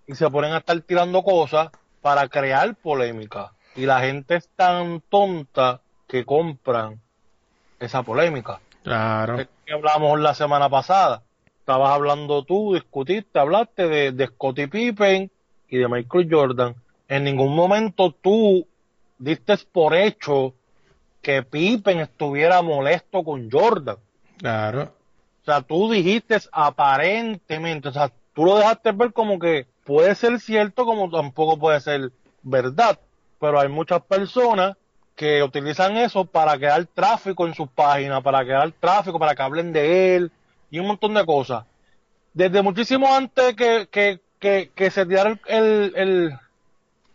[0.08, 1.70] y se ponen a estar tirando cosas
[2.02, 3.54] para crear polémica.
[3.78, 7.02] Y la gente es tan tonta que compran
[7.80, 8.60] esa polémica.
[8.84, 9.38] Claro.
[9.66, 11.24] que hablamos la semana pasada.
[11.60, 15.32] Estabas hablando tú, discutiste, hablaste de, de Scottie Pippen
[15.68, 16.76] y de Michael Jordan.
[17.08, 18.68] En ningún momento tú
[19.18, 20.54] diste por hecho
[21.22, 23.98] que Pippen estuviera molesto con Jordan.
[24.38, 24.94] Claro.
[25.42, 30.40] O sea, tú dijiste aparentemente, o sea, tú lo dejaste ver como que puede ser
[30.40, 32.12] cierto como tampoco puede ser
[32.44, 33.00] verdad.
[33.40, 34.78] Pero hay muchas personas
[35.16, 39.72] que utilizan eso para crear tráfico en sus páginas, para crear tráfico, para que hablen
[39.72, 40.32] de él
[40.70, 41.66] y un montón de cosas.
[42.34, 44.20] Desde muchísimo antes que, que,
[44.76, 46.40] que, se tirara el, el,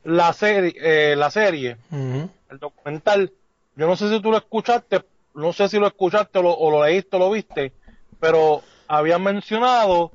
[0.05, 3.31] la serie, eh, la serie, el documental,
[3.77, 6.71] yo no sé si tú lo escuchaste, no sé si lo escuchaste o lo, o
[6.71, 7.73] lo leíste o lo viste,
[8.19, 10.13] pero habían mencionado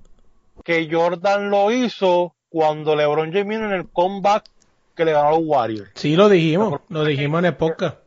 [0.63, 4.49] que Jordan lo hizo cuando LeBron James en el comeback
[4.95, 5.91] que le ganó a los Warriors.
[5.95, 7.97] Sí, lo dijimos, lo dijimos en el podcast.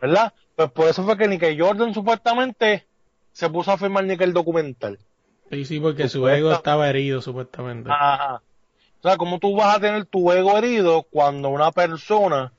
[0.00, 0.32] ¿Verdad?
[0.54, 2.86] Pues por eso fue que ni que Jordan supuestamente
[3.32, 4.98] se puso a firmar ni que el documental.
[5.50, 7.90] Sí, sí, porque su ego estaba herido supuestamente.
[7.92, 8.42] Ajá.
[9.00, 12.52] O sea, ¿cómo tú vas a tener tu ego herido cuando una persona,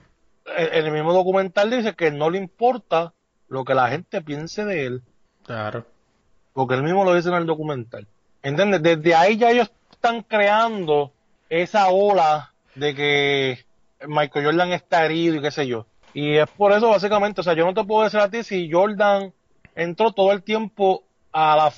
[0.46, 3.14] en el mismo documental dice que no le importa
[3.50, 5.02] lo que la gente piense de él?
[5.46, 5.86] Claro.
[6.54, 8.08] Porque él mismo lo dice en el documental.
[8.44, 8.82] ¿Entiendes?
[8.82, 11.12] Desde ahí ya ellos están creando
[11.50, 13.66] esa ola de que
[14.06, 15.86] Michael Jordan está herido y qué sé yo.
[16.14, 18.72] Y es por eso básicamente, o sea, yo no te puedo decir a ti si
[18.72, 19.34] Jordan
[19.76, 21.72] entró todo el tiempo a,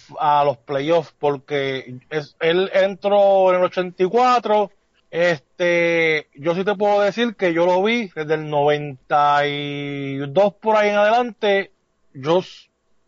[0.46, 2.00] los playoffs porque
[2.40, 4.72] él entró en el 84.
[5.12, 10.90] Este, yo sí te puedo decir que yo lo vi desde el 92 por ahí
[10.90, 11.74] en adelante.
[12.14, 12.42] Yo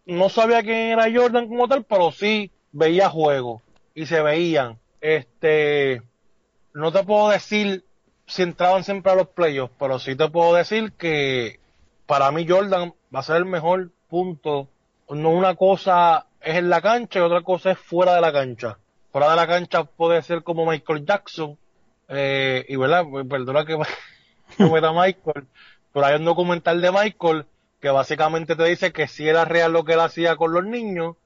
[0.06, 3.62] no sabía quién era Jordan como tal, pero sí veía juegos
[3.94, 4.80] y se veían.
[5.00, 6.02] Este,
[6.74, 7.86] no te puedo decir
[8.32, 11.60] si entraban siempre a los playoffs, pero sí te puedo decir que
[12.06, 14.70] para mí Jordan va a ser el mejor punto.
[15.10, 18.78] No una cosa es en la cancha y otra cosa es fuera de la cancha.
[19.12, 21.58] Fuera de la cancha puede ser como Michael Jackson.
[22.08, 23.78] Eh, y verdad, pues, perdona que,
[24.58, 25.48] me meta Michael,
[25.92, 27.46] pero hay un documental de Michael
[27.82, 31.18] que básicamente te dice que si era real lo que él hacía con los niños,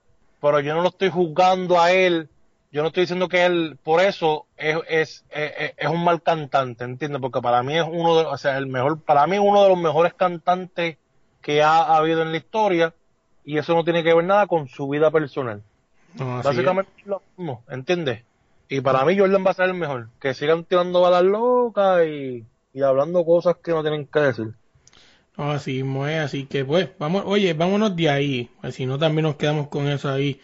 [0.42, 2.30] pero yo no lo estoy juzgando a él.
[2.76, 5.24] Yo no estoy diciendo que él, por eso, es, es,
[5.78, 7.22] es, un mal cantante, ¿entiendes?
[7.22, 9.78] Porque para mí es uno de, o sea, el mejor, para mí uno de los
[9.78, 10.98] mejores cantantes
[11.42, 12.94] que ha habido en la historia
[13.46, 15.64] y eso no tiene que ver nada con su vida personal.
[16.44, 17.08] Básicamente es.
[17.08, 18.24] lo mismo, ¿entiendes?
[18.68, 20.10] Y para mí Jordan va a ser el mejor.
[20.20, 24.54] Que sigan tirando balas locas y, y hablando cosas que no tienen que decir.
[25.38, 29.70] Así es, así que pues, vamos, oye, vámonos de ahí, si no también nos quedamos
[29.70, 30.42] con eso ahí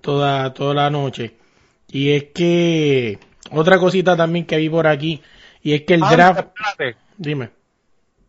[0.00, 1.36] toda, toda la noche.
[1.88, 3.18] Y es que,
[3.50, 5.22] otra cosita también que vi por aquí,
[5.62, 6.48] y es que el draft...
[7.16, 7.50] Dime.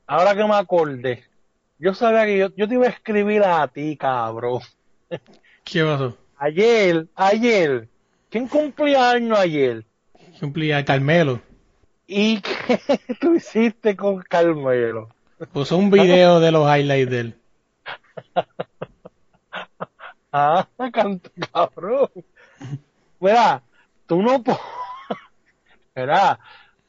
[0.06, 1.24] Ahora que me acordé,
[1.80, 4.62] yo sabía que yo, yo te iba a escribir a ti, cabrón.
[5.64, 6.18] ¿Qué pasó?
[6.38, 7.90] Ayer, ayer.
[8.30, 9.86] ¿Quién cumplía año ayer?
[10.40, 11.42] Cumplía Carmelo.
[12.06, 12.80] ¿Y qué
[13.20, 15.10] tú hiciste con Carmelo?
[15.52, 17.36] Puso un video de los highlights de él.
[20.32, 20.68] ah,
[21.52, 22.10] cabrón.
[23.20, 23.62] Mira,
[24.06, 24.44] tú no...
[25.96, 26.40] Mira,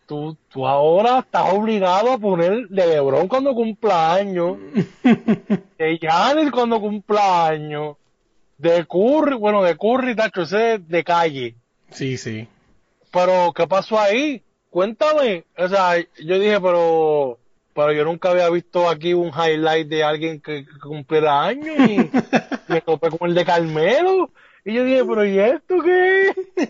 [0.06, 4.56] tú, tú ahora estás obligado a poner de Lebron cuando cumpla años,
[5.02, 7.96] de Giannis cuando cumpla años,
[8.56, 11.54] de Curry, bueno, de Curry, tacho, ese de calle.
[11.90, 12.48] Sí, sí.
[13.12, 14.42] Pero, ¿qué pasó ahí?
[14.70, 15.44] Cuéntame.
[15.56, 17.38] O sea, yo dije, pero,
[17.74, 21.96] pero yo nunca había visto aquí un highlight de alguien que, cumpliera años y
[22.68, 24.30] me topé con el de Carmelo.
[24.68, 26.34] Y yo dije, pero ¿y esto qué?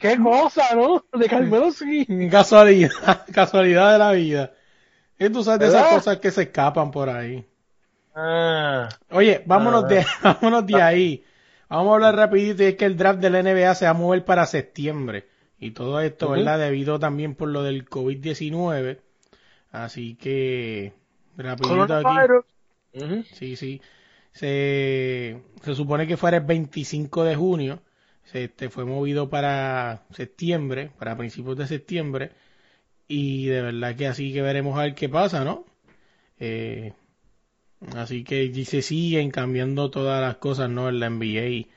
[0.00, 1.04] qué cosa, ¿no?
[1.16, 2.04] De Carmelo sí.
[2.28, 4.52] Casualidad, casualidad de la vida.
[5.16, 7.46] Y tú sabes de esas cosas que se escapan por ahí.
[8.16, 10.06] Ah, Oye, vámonos, de, ah.
[10.42, 11.24] vámonos de ahí.
[11.68, 13.94] Vamos a hablar rapidito y es que el draft de la NBA se va a
[13.94, 15.28] mover para septiembre.
[15.60, 16.58] Y todo esto, ¿verdad?
[16.58, 18.98] Debido también por lo del COVID-19.
[19.70, 20.94] Así que,
[21.36, 23.22] rapidito aquí.
[23.34, 23.80] Sí, sí.
[24.34, 27.82] Se, se supone que fuera el 25 de junio
[28.24, 32.32] se este, fue movido para septiembre, para principios de septiembre,
[33.06, 35.64] y de verdad que así que veremos a ver qué pasa, ¿no?
[36.40, 36.92] Eh,
[37.96, 40.88] así que se siguen cambiando todas las cosas, ¿no?
[40.88, 41.68] En la NBA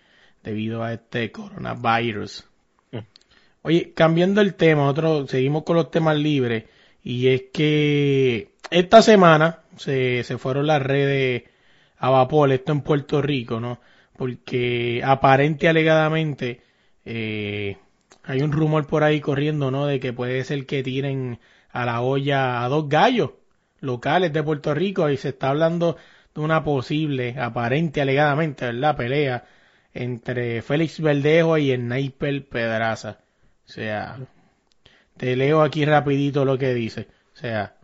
[0.43, 2.45] debido a este coronavirus.
[2.91, 2.97] Mm.
[3.63, 6.65] Oye, cambiando el tema, otro, seguimos con los temas libres,
[7.03, 11.43] y es que esta semana se, se fueron las redes
[11.97, 13.79] a vapor, esto en Puerto Rico, ¿no?
[14.17, 16.61] porque aparente alegadamente
[17.05, 17.77] eh,
[18.23, 19.85] hay un rumor por ahí corriendo, ¿no?
[19.85, 21.39] De que puede ser que tiren
[21.71, 23.31] a la olla a dos gallos
[23.79, 25.97] locales de Puerto Rico y se está hablando
[26.33, 28.97] de una posible, aparente alegadamente, ¿verdad?
[28.97, 29.45] Pelea
[29.93, 33.19] entre Félix Verdejo y Sniper Pedraza.
[33.67, 34.17] O sea,
[35.15, 37.07] te leo aquí rapidito lo que dice.
[37.33, 37.76] O sea,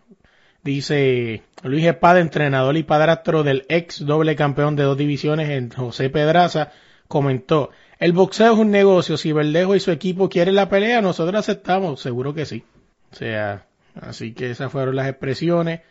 [0.64, 6.10] Dice Luis Espada, entrenador y padrastro del ex doble campeón de dos divisiones en José
[6.10, 6.72] Pedraza,
[7.08, 11.38] comentó, el boxeo es un negocio, si Verdejo y su equipo quieren la pelea, nosotros
[11.38, 12.64] aceptamos, seguro que sí.
[13.12, 13.66] O sea,
[14.02, 15.82] así que esas fueron las expresiones.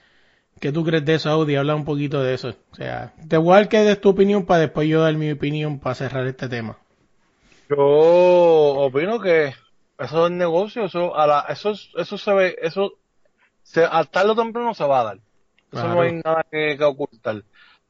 [0.60, 1.56] ¿Qué tú crees de eso, Audi?
[1.56, 2.54] Habla un poquito de eso.
[2.72, 5.94] O sea, te igual que des tu opinión para después yo dar mi opinión para
[5.94, 6.78] cerrar este tema.
[7.68, 9.54] Yo opino que
[9.98, 12.98] eso es negocio, eso, a la, eso, eso se ve, eso,
[13.72, 15.18] se, al tarde o temprano se va a dar.
[15.72, 17.42] Eso no hay nada que, ocultar.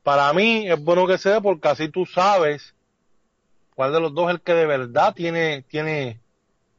[0.04, 2.74] Para mí es bueno que sea porque así tú sabes
[3.74, 6.20] cuál de los dos es el que de verdad tiene, tiene,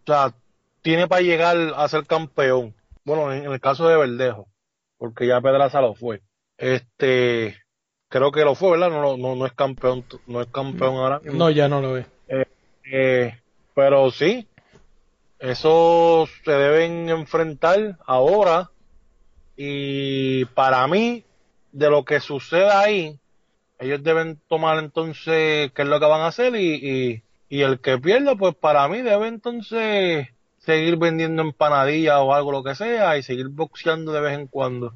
[0.04, 0.34] o sea,
[0.82, 2.74] tiene para llegar a ser campeón.
[3.04, 4.48] Bueno, en, el caso de Verdejo,
[4.98, 6.22] porque ya Pedraza lo fue.
[6.58, 7.58] Este,
[8.08, 8.90] creo que lo fue, ¿verdad?
[8.90, 12.06] No, no, no es campeón, no es campeón ahora No, ya no lo ve.
[12.30, 12.46] Eh,
[12.90, 13.40] eh,
[13.76, 14.48] pero sí,
[15.40, 18.70] eso se deben enfrentar ahora
[19.56, 21.24] y para mí,
[21.72, 23.18] de lo que suceda ahí,
[23.80, 27.98] ellos deben tomar entonces qué es lo que van a hacer y, y, el que
[28.00, 30.28] pierda, pues para mí debe entonces
[30.60, 34.94] seguir vendiendo empanadillas o algo lo que sea y seguir boxeando de vez en cuando.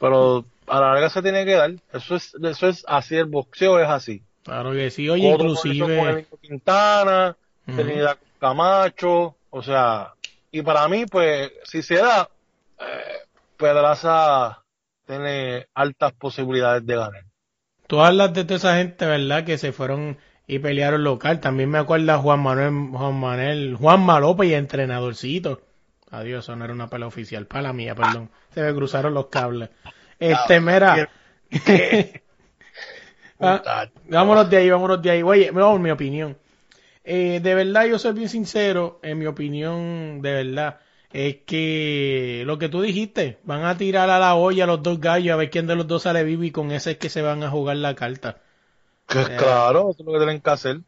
[0.00, 1.72] Pero a la larga se tiene que dar.
[1.92, 4.22] Eso es, eso es así, el boxeo es así.
[4.42, 6.26] Claro que sí, oye, inclusive.
[6.40, 10.14] Quintana, Trinidad Camacho, o sea,
[10.50, 12.28] y para mí, pues, si se da,
[12.78, 13.11] eh,
[13.62, 14.64] Pedraza
[15.06, 17.24] tiene altas posibilidades de ganar.
[17.86, 19.44] Tú hablas de toda esa gente, ¿verdad?
[19.44, 21.38] Que se fueron y pelearon local.
[21.40, 25.62] También me acuerdo Juan Manuel, Juan Manuel, Juan Malope y entrenadorcito.
[26.10, 27.46] Adiós, eso no era una pelea oficial.
[27.46, 28.30] Para la mía, perdón.
[28.52, 29.70] Se me cruzaron los cables.
[30.18, 31.08] Este, mira.
[33.40, 35.22] ah, vámonos de ahí, vámonos de ahí.
[35.22, 36.36] Oye, vamos mi opinión.
[37.04, 40.80] Eh, de verdad, yo soy bien sincero, en mi opinión, de verdad
[41.12, 45.34] es que lo que tú dijiste, van a tirar a la olla los dos gallos
[45.34, 47.42] a ver quién de los dos sale vivo y con ese es que se van
[47.42, 48.38] a jugar la carta.
[49.06, 50.80] Que claro, eso es lo que tienen que hacer.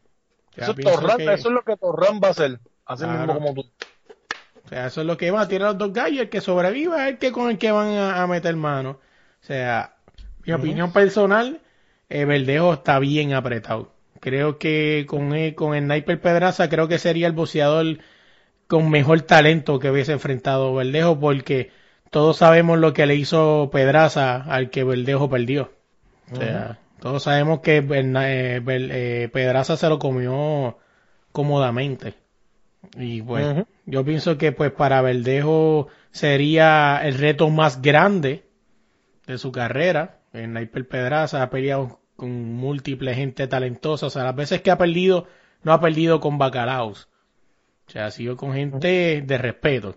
[0.56, 0.86] Eso es,
[1.18, 3.70] eso es lo que Torran va a hacer, así mismo como tú.
[4.64, 7.04] O sea, eso es lo que van a tirar los dos gallos, el que sobreviva
[7.04, 8.90] es el que con el que van a, meter mano.
[9.42, 9.96] O sea,
[10.46, 11.60] mi opinión personal,
[12.08, 13.92] eh, Verdejo está bien apretado.
[14.20, 17.98] Creo que con el, con el Sniper Pedraza, creo que sería el boceador
[18.66, 21.70] con mejor talento que hubiese enfrentado Verdejo porque
[22.10, 25.72] todos sabemos lo que le hizo Pedraza al que Verdejo perdió.
[26.32, 30.78] O sea, todos sabemos que eh, eh, Pedraza se lo comió
[31.32, 32.14] cómodamente.
[32.96, 38.44] Y pues yo pienso que pues para Verdejo sería el reto más grande
[39.26, 40.18] de su carrera.
[40.32, 44.06] En Sniper Pedraza ha peleado con múltiples gente talentosa.
[44.06, 45.26] O sea, las veces que ha perdido,
[45.62, 47.08] no ha perdido con bacalaos.
[47.94, 49.94] O sea, ha sido con gente de respeto.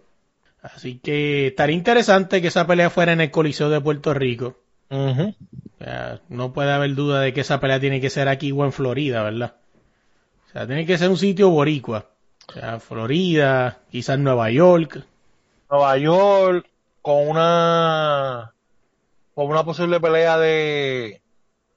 [0.61, 4.59] Así que estaría interesante que esa pelea fuera en el Coliseo de Puerto Rico.
[4.91, 5.33] o
[5.79, 8.71] sea, no puede haber duda de que esa pelea tiene que ser aquí o en
[8.71, 9.55] Florida, ¿verdad?
[10.47, 12.05] O sea, tiene que ser un sitio boricua.
[12.49, 15.03] O sea, Florida, quizás Nueva York.
[15.67, 16.69] Nueva York,
[17.01, 18.53] con una
[19.33, 21.19] con una posible pelea de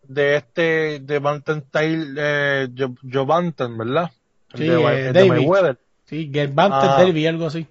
[0.03, 4.11] de este de Banten Style eh, Joe ¿verdad?
[4.55, 5.77] Sí, de, eh,
[6.11, 7.69] Sí, Get ah, Derby, algo así.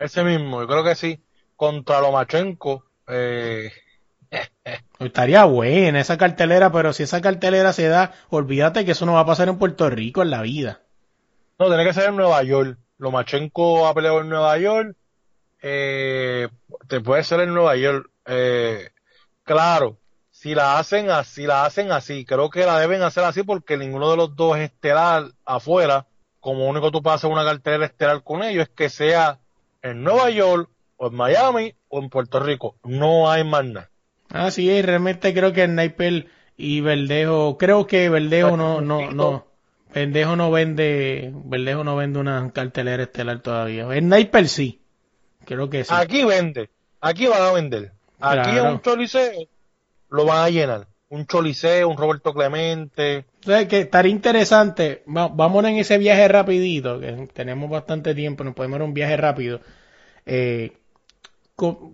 [0.00, 1.20] Ese mismo, yo creo que sí.
[1.54, 2.84] Contra Lomachenko.
[3.06, 3.70] Eh...
[4.98, 9.20] Estaría buena esa cartelera, pero si esa cartelera se da, olvídate que eso no va
[9.20, 10.80] a pasar en Puerto Rico en la vida.
[11.60, 12.76] No, tiene que ser en Nueva York.
[12.98, 14.96] Lomachenko ha peleado en Nueva York.
[15.62, 16.48] Eh,
[16.88, 18.10] te puede ser en Nueva York.
[18.26, 18.90] Eh,
[19.44, 19.96] claro,
[20.32, 22.24] si la hacen así, la hacen así.
[22.24, 26.08] Creo que la deben hacer así porque ninguno de los dos es estelar afuera
[26.46, 29.40] como único tú puedes hacer una cartera estelar con ellos es que sea
[29.82, 32.76] en Nueva York o en Miami o en Puerto Rico.
[32.84, 33.90] No hay más nada.
[34.28, 39.44] Ah, sí, realmente creo que Sniper y Verdejo, creo que Verdejo no, no, no,
[39.92, 43.88] Verdejo no vende, Verdejo no vende una cartelera estelar todavía.
[43.98, 44.80] Sniper sí,
[45.46, 45.92] creo que sí.
[45.92, 47.90] Aquí vende, aquí van a vender.
[48.20, 49.48] Aquí en un choliseo
[50.10, 53.26] lo van a llenar un Choliseo, un Roberto Clemente.
[53.46, 55.02] Sea, que estaría interesante.
[55.06, 59.60] vamos en ese viaje rapidito, que tenemos bastante tiempo, nos podemos dar un viaje rápido.
[60.26, 60.72] Eh,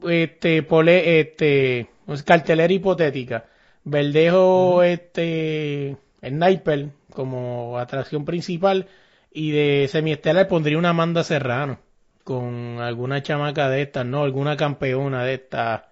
[0.08, 1.88] este, pole, este,
[2.24, 3.44] cartelera hipotética.
[3.84, 8.88] Verdejo, este, Sniper como atracción principal
[9.30, 11.80] y de semiestelar pondría una Amanda Serrano
[12.24, 14.22] con alguna chamaca de estas, ¿no?
[14.22, 15.82] Alguna campeona de estas.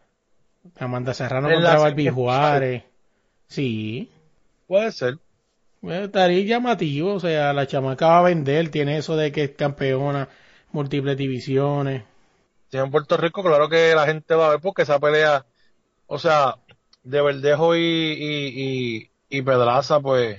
[0.78, 2.84] Amanda Serrano contra Barbie Juárez.
[3.46, 4.10] Sí.
[4.66, 5.18] Puede ser.
[5.82, 10.28] Estaría llamativo, o sea, la chamaca va a vender, tiene eso de que es campeona,
[10.72, 12.04] múltiples divisiones.
[12.70, 15.46] Sí, en Puerto Rico, claro que la gente va a ver porque esa pelea,
[16.06, 16.56] o sea,
[17.02, 20.38] de Verdejo y, y, y, Pedraza, pues,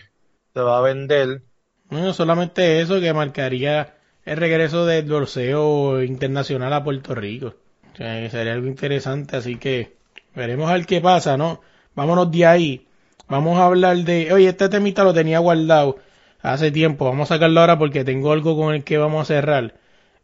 [0.54, 1.42] se va a vender.
[1.90, 7.56] No, solamente eso que marcaría el regreso del dorseo internacional a Puerto Rico.
[7.94, 9.98] O sea, sería algo interesante, así que
[10.36, 11.62] veremos a ver qué pasa, ¿no?
[11.96, 12.88] Vámonos de ahí.
[13.28, 15.98] Vamos a hablar de, oye, este temita lo tenía guardado
[16.42, 19.76] hace tiempo, vamos a sacarlo ahora porque tengo algo con el que vamos a cerrar.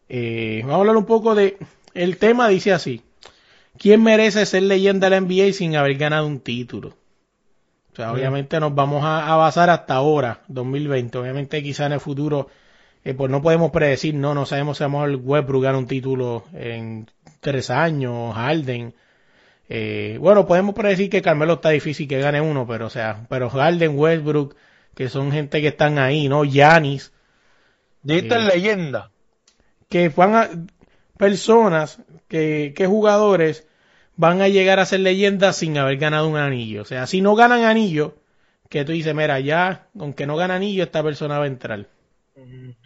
[0.10, 1.58] Eh, vamos a hablar un poco de...
[1.94, 3.02] El tema dice así.
[3.78, 6.96] ¿Quién merece ser leyenda de la NBA sin haber ganado un título?
[7.94, 11.18] O sea, obviamente nos vamos a, basar hasta ahora, 2020.
[11.18, 12.48] Obviamente quizá en el futuro,
[13.04, 16.44] eh, pues no podemos predecir, no, no sabemos si vamos al Westbrook gana un título
[16.54, 18.94] en tres años, Harden.
[19.70, 23.50] Eh, bueno, podemos predecir que Carmelo está difícil que gane uno, pero o sea, pero
[23.50, 24.56] Harden, Westbrook,
[24.96, 26.46] que son gente que están ahí, ¿no?
[26.46, 27.12] Yanis.
[28.02, 29.12] Dijiste eh, leyenda.
[29.90, 30.50] Que van a,
[31.18, 33.68] personas, que, que jugadores
[34.16, 36.82] van a llegar a ser leyendas sin haber ganado un anillo.
[36.82, 38.16] O sea, si no ganan anillo,
[38.70, 41.88] que tú dices, mira, ya, aunque no gana anillo, esta persona va a entrar.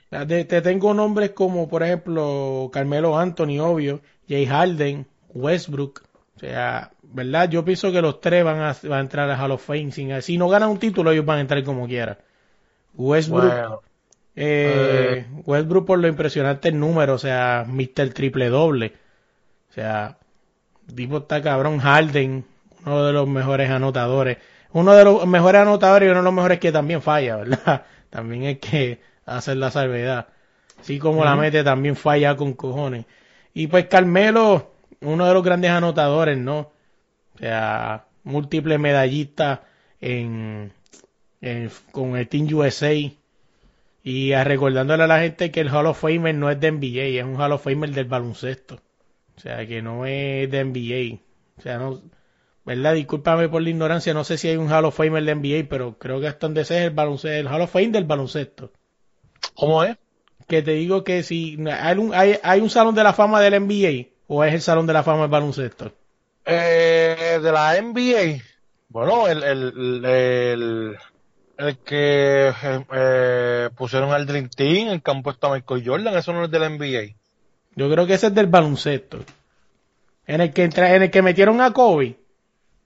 [0.10, 6.04] te, tengo nombres como, por ejemplo, Carmelo Anthony, obvio, Jay Harden, Westbrook.
[6.42, 7.50] O sea, ¿verdad?
[7.50, 9.92] Yo pienso que los tres van a, van a entrar a Hall of Fame.
[9.92, 12.18] Sin, si no ganan un título, ellos van a entrar como quiera.
[12.96, 13.84] Westbrook.
[14.36, 18.12] Eh, Westbrook por lo impresionante el número, o sea, Mr.
[18.12, 18.94] Triple Doble.
[19.70, 20.18] O sea,
[20.96, 21.78] tipo está cabrón.
[21.78, 22.44] Harden,
[22.88, 24.40] uno de los mejores anotadores.
[24.74, 27.86] Uno de los mejores anotadores y uno de los mejores que también falla, ¿verdad?
[28.10, 30.28] También hay que hacer la salvedad.
[30.80, 33.06] Así como la mete, también falla con cojones.
[33.54, 34.72] Y pues Carmelo,
[35.02, 36.72] uno de los grandes anotadores, ¿no?
[37.36, 39.64] O sea, múltiple medallista
[40.00, 40.74] en,
[41.92, 42.94] con el Team USA.
[44.04, 47.24] Y recordándole a la gente que el Hall of Famer no es de NBA, es
[47.24, 48.80] un Hall of Famer del baloncesto.
[49.36, 51.22] O sea, que no es de NBA.
[51.58, 52.02] O sea, no,
[52.66, 52.96] ¿verdad?
[52.96, 55.98] Discúlpame por la ignorancia, no sé si hay un Hall of Famer de NBA, pero
[55.98, 58.72] creo que hasta donde sea el baloncesto, el Hall of Fame del baloncesto.
[59.56, 59.98] ¿Cómo es?
[60.48, 63.64] Que te digo que si hay un, hay, hay un salón de la fama del
[63.64, 65.92] NBA o es el salón de la fama del baloncesto.
[66.46, 68.42] Eh, de la NBA.
[68.88, 70.98] Bueno, el, el, el,
[71.58, 72.54] el que
[72.94, 76.52] eh, pusieron al Dream Team, el que han puesto a Michael Jordan, eso no es
[76.52, 77.14] de la NBA.
[77.76, 79.20] Yo creo que ese es del baloncesto.
[80.26, 82.18] En el que entra, en el que metieron a Kobe.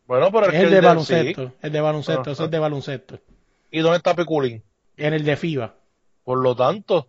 [0.07, 1.51] Bueno, pero es el, de baloncesto.
[1.61, 3.19] El de baloncesto, ese es de baloncesto.
[3.69, 4.63] ¿Y dónde está Piculín?
[4.97, 5.75] En el de FIBA.
[6.23, 7.07] Por lo tanto.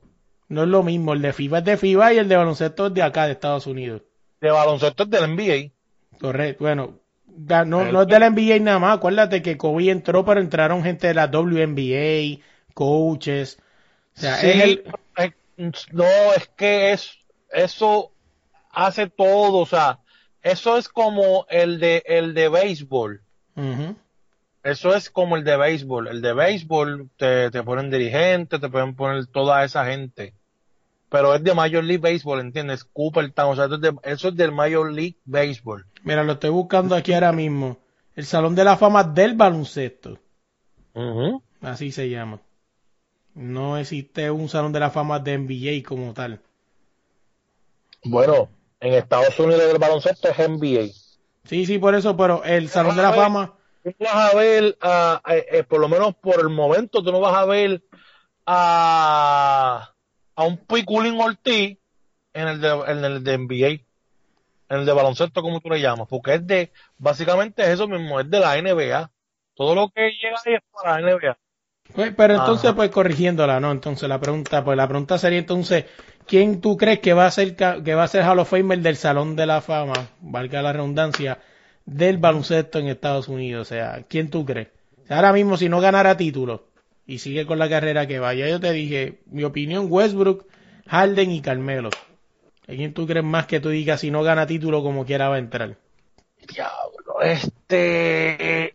[0.48, 2.94] No es lo mismo, el de FIBA es de FIBA y el de baloncesto es
[2.94, 4.02] de acá, de Estados Unidos.
[4.40, 5.72] De baloncesto es del NBA.
[6.20, 6.98] Correcto, bueno,
[7.36, 11.08] no, no es de la NBA nada más, acuérdate que Kobe entró, pero entraron gente
[11.08, 12.42] de la WNBA,
[12.74, 13.58] coaches.
[14.16, 14.80] O sea, es
[15.92, 16.04] no,
[16.36, 17.18] es que es
[17.50, 18.12] eso
[18.70, 20.00] hace todo, o sea,
[20.42, 23.22] eso es como el de el de béisbol.
[24.62, 26.08] Eso es como el de béisbol.
[26.08, 30.34] El de béisbol te, te ponen dirigente, te pueden poner toda esa gente.
[31.08, 32.84] Pero es de Major League Baseball, ¿entiendes?
[32.84, 33.68] Cooper Town, o sea,
[34.02, 35.86] eso es, del Major League Baseball.
[36.02, 37.78] Mira, lo estoy buscando aquí ahora mismo.
[38.14, 40.18] El Salón de la Fama del Baloncesto.
[41.60, 42.40] Así se llama.
[43.34, 46.40] No existe un Salón de la Fama de NBA como tal.
[48.02, 48.48] Bueno,
[48.80, 50.92] en Estados Unidos el baloncesto es NBA.
[51.44, 53.54] Sí, sí, por eso, pero el Salón de la Fama.
[53.82, 54.76] Tú vas a ver,
[55.28, 57.82] eh, por lo menos por el momento, tú no vas a ver
[58.46, 59.92] a,
[60.36, 61.78] a un Piculín Ortiz
[62.34, 63.68] en el, de, en el de NBA,
[64.68, 68.20] en el de baloncesto, como tú le llamas, porque es de, básicamente es eso mismo,
[68.20, 69.10] es de la NBA.
[69.54, 71.38] Todo lo que llega ahí es para la NBA.
[71.94, 73.70] Pues, pero entonces, pues corrigiéndola, ¿no?
[73.72, 75.86] Entonces la pregunta, pues la pregunta sería entonces,
[76.26, 78.96] ¿quién tú crees que va a ser que va a ser Hall of Famer del
[78.96, 81.38] Salón de la Fama, valga la redundancia,
[81.86, 83.68] del baloncesto en Estados Unidos?
[83.68, 84.68] O sea, ¿quién tú crees?
[85.08, 86.65] ahora mismo si no ganara título
[87.06, 90.46] y sigue con la carrera que vaya, yo te dije, mi opinión, Westbrook,
[90.86, 91.90] Harden y Carmelo.
[92.68, 95.36] ¿A quién tú crees más que tú digas si no gana título como quiera va
[95.36, 95.76] a entrar?
[96.48, 98.74] Diablo, este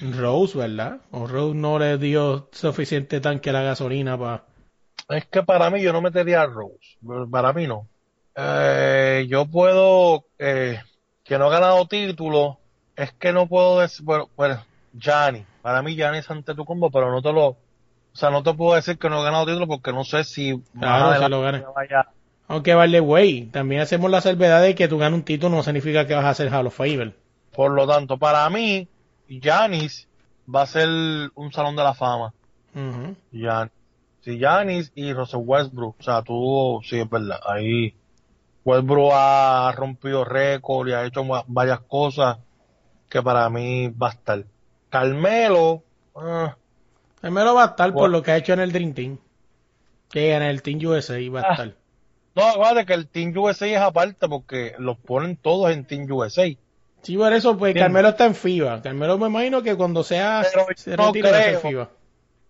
[0.00, 1.00] Rose, ¿verdad?
[1.10, 4.44] O Rose no le dio suficiente tanque a la gasolina para...
[5.08, 6.98] Es que para mí yo no metería a Rose.
[7.30, 7.88] Para mí no.
[8.36, 10.26] Eh, yo puedo...
[10.38, 10.80] Eh,
[11.24, 12.60] que no ha ganado título.
[12.94, 14.04] Es que no puedo decir...
[14.04, 15.44] Bueno, bueno Gianni.
[15.62, 17.46] Para mí Gianni es ante tu combo, pero no te lo...
[17.48, 20.60] O sea, no te puedo decir que no ha ganado título porque no sé si...
[20.78, 21.64] Claro, se lo gane.
[22.48, 26.06] Aunque vale, güey, también hacemos la salvedad de que tú ganas un título no significa
[26.06, 26.78] que vas a ser Hall of.
[27.54, 28.88] Por lo tanto, para mí,
[29.40, 30.08] Janis
[30.52, 30.88] va a ser
[31.34, 32.34] un salón de la fama.
[32.74, 33.14] Uh
[34.20, 37.94] Si Janis y Russell Westbrook, o sea, tú, sí, es verdad, ahí
[38.64, 42.38] Westbrook ha rompido récord y ha hecho varias cosas
[43.08, 44.44] que para mí va a estar.
[44.92, 45.82] Carmelo,
[46.14, 46.54] ah.
[47.22, 49.18] Carmelo va a estar por lo que ha hecho en el Dream Team.
[50.10, 51.52] Que en el Team USA va a ah.
[51.52, 51.74] estar.
[52.34, 56.46] No, vale, que el Team USA es aparte porque los ponen todos en Team USA.
[57.00, 58.82] Sí, por eso, pues Carmelo está en FIBA.
[58.82, 61.88] Carmelo me imagino que cuando sea se no FIBA.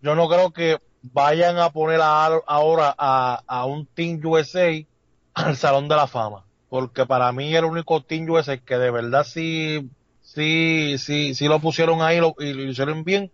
[0.01, 4.85] Yo no creo que vayan a poner ahora a, un Team USA
[5.35, 6.45] al Salón de la Fama.
[6.69, 9.89] Porque para mí el único Team USA que de verdad sí,
[10.35, 13.31] sí, sí, sí lo pusieron ahí lo, y lo hicieron bien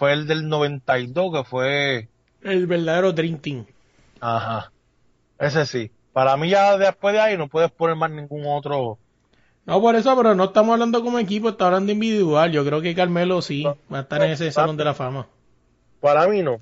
[0.00, 2.08] fue el del 92, que fue...
[2.42, 3.66] El verdadero Dream Team.
[4.20, 4.72] Ajá.
[5.38, 5.90] Ese sí.
[6.14, 8.98] Para mí ya después de ahí no puedes poner más ningún otro...
[9.66, 12.50] No, por eso, pero no estamos hablando como equipo, está hablando individual.
[12.50, 15.26] Yo creo que Carmelo sí va a estar en ese Salón de la Fama.
[16.00, 16.60] Para mí no.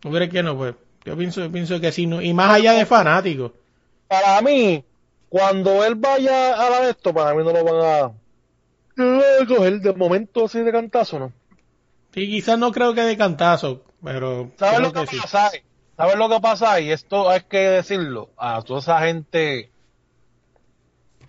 [0.00, 0.58] ¿Tú crees que no?
[0.58, 0.74] Pues
[1.06, 2.06] yo pienso, pienso que sí.
[2.06, 2.20] No.
[2.20, 3.52] Y más allá de fanáticos.
[4.08, 4.84] Para mí,
[5.30, 8.12] cuando él vaya a la de esto, para mí no lo van a
[8.96, 11.32] coger de momento así de cantazo, ¿no?
[12.14, 15.18] Sí, quizás no creo que de cantazo, pero ¿Sabes lo que, que sí.
[15.20, 15.50] pasa?
[15.96, 16.80] ¿Sabes lo que pasa?
[16.80, 19.70] Y esto hay que decirlo a toda esa gente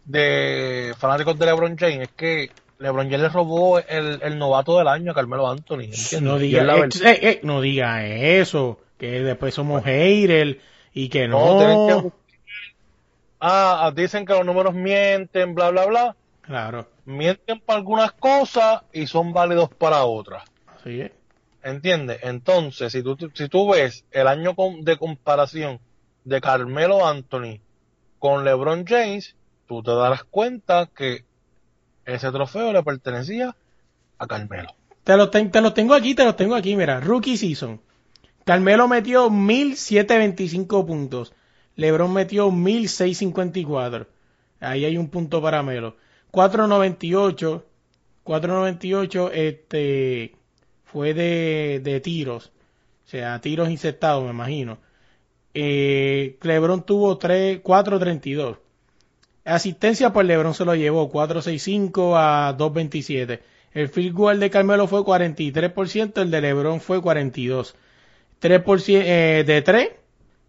[0.06, 4.88] de fanáticos de LeBron James, es que LeBron James le robó el, el novato del
[4.88, 5.82] año a Carmelo Anthony.
[5.86, 6.22] ¿entiendes?
[6.22, 10.58] No diga, es eh, eh, no diga eso, que después somos haters
[10.94, 12.04] y que No, no.
[12.04, 12.12] que
[13.40, 16.16] Ah, ah, dicen que los números mienten, bla, bla, bla.
[16.42, 20.44] Claro, Mienten para algunas cosas y son válidos para otras.
[20.68, 21.12] así es.
[21.64, 22.20] ¿Entiendes?
[22.24, 25.80] Entonces, si tú, si tú ves el año de comparación
[26.26, 27.60] de Carmelo Anthony
[28.20, 29.36] con LeBron James,
[29.68, 31.24] tú te darás cuenta que
[32.06, 33.56] ese trofeo le pertenecía
[34.18, 34.70] a Carmelo.
[35.04, 37.00] Te ten- te los tengo aquí, te los tengo aquí, mira.
[37.00, 37.80] Rookie Season.
[38.44, 41.34] Carmelo metió 1725 puntos.
[41.76, 44.08] LeBron metió 1654.
[44.60, 45.96] Ahí hay un punto para Melo.
[46.32, 47.66] 498.
[48.24, 50.36] 498 este,
[50.84, 52.52] fue de, de tiros.
[53.06, 54.80] O sea, tiros incestados, me imagino.
[55.54, 58.58] Eh, LeBron tuvo 3, 432.
[59.46, 63.42] Asistencia, pues LeBron se lo llevó 465 a 227.
[63.74, 67.76] El field goal de Carmelo fue 43%, el de LeBron fue 42.
[68.42, 69.90] 3% eh, de 3,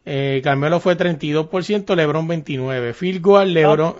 [0.04, 2.92] eh, Carmelo fue 32%, LeBron 29.
[2.92, 3.94] Field goal, LeBron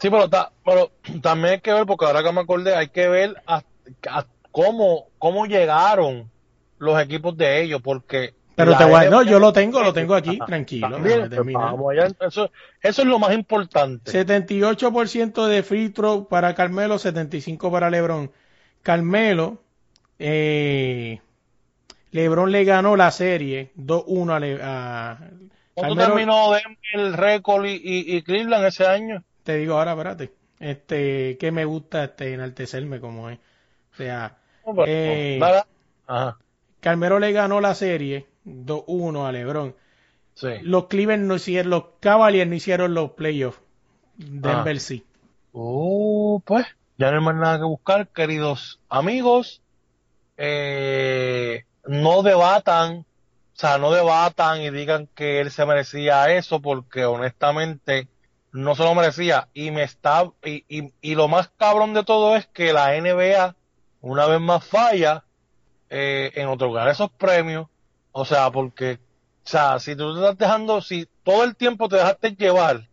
[0.00, 0.90] Sí, pero, ta- pero
[1.22, 3.62] también hay que ver, porque ahora que me acordé, hay que ver a-
[4.10, 6.30] a cómo, cómo llegaron
[6.78, 8.34] los equipos de ellos, porque...
[8.56, 11.90] Pero te voy a- no, yo lo tengo, lo tengo aquí, Ajá, tranquilo, también, vamos
[11.92, 12.50] allá, eso,
[12.82, 14.10] eso es lo más importante.
[14.12, 18.30] 78% de free throw para Carmelo, 75 para LeBron.
[18.82, 19.62] Carmelo,
[20.18, 21.20] eh,
[22.12, 25.18] LeBron le ganó la serie 2-1 a, Le- a
[25.74, 26.52] ¿Cuánto Carmelo- terminó
[26.92, 29.24] el récord y, y, y Cleveland ese año?
[29.44, 30.32] Te digo ahora, espérate.
[30.58, 33.38] Este, que me gusta este enaltecerme como es.
[33.92, 35.38] O sea, No, pero- Eh.
[35.40, 35.62] dale.
[36.06, 36.38] Ajá,
[36.80, 39.74] Carmelo le ganó la serie 2-1 a LeBron.
[40.34, 40.48] sí.
[40.62, 43.60] Los Cleveland no hicieron, los Cavaliers no hicieron los playoffs.
[44.16, 44.80] Denver Ah.
[44.80, 45.04] sí.
[45.52, 46.66] Uh, pues,
[46.98, 49.62] ya no hay más nada que buscar, queridos amigos.
[50.36, 53.04] Eh, no debatan, o
[53.54, 58.08] sea, no debatan y digan que él se merecía eso, porque honestamente
[58.54, 59.48] no se lo merecía.
[59.54, 63.56] Y me está, y, y, y lo más cabrón de todo es que la NBA
[64.00, 65.24] una vez más falla
[65.90, 67.68] eh, en otorgar esos premios.
[68.12, 68.94] O sea, porque,
[69.44, 72.88] o sea, si tú te estás dejando, si todo el tiempo te dejaste llevar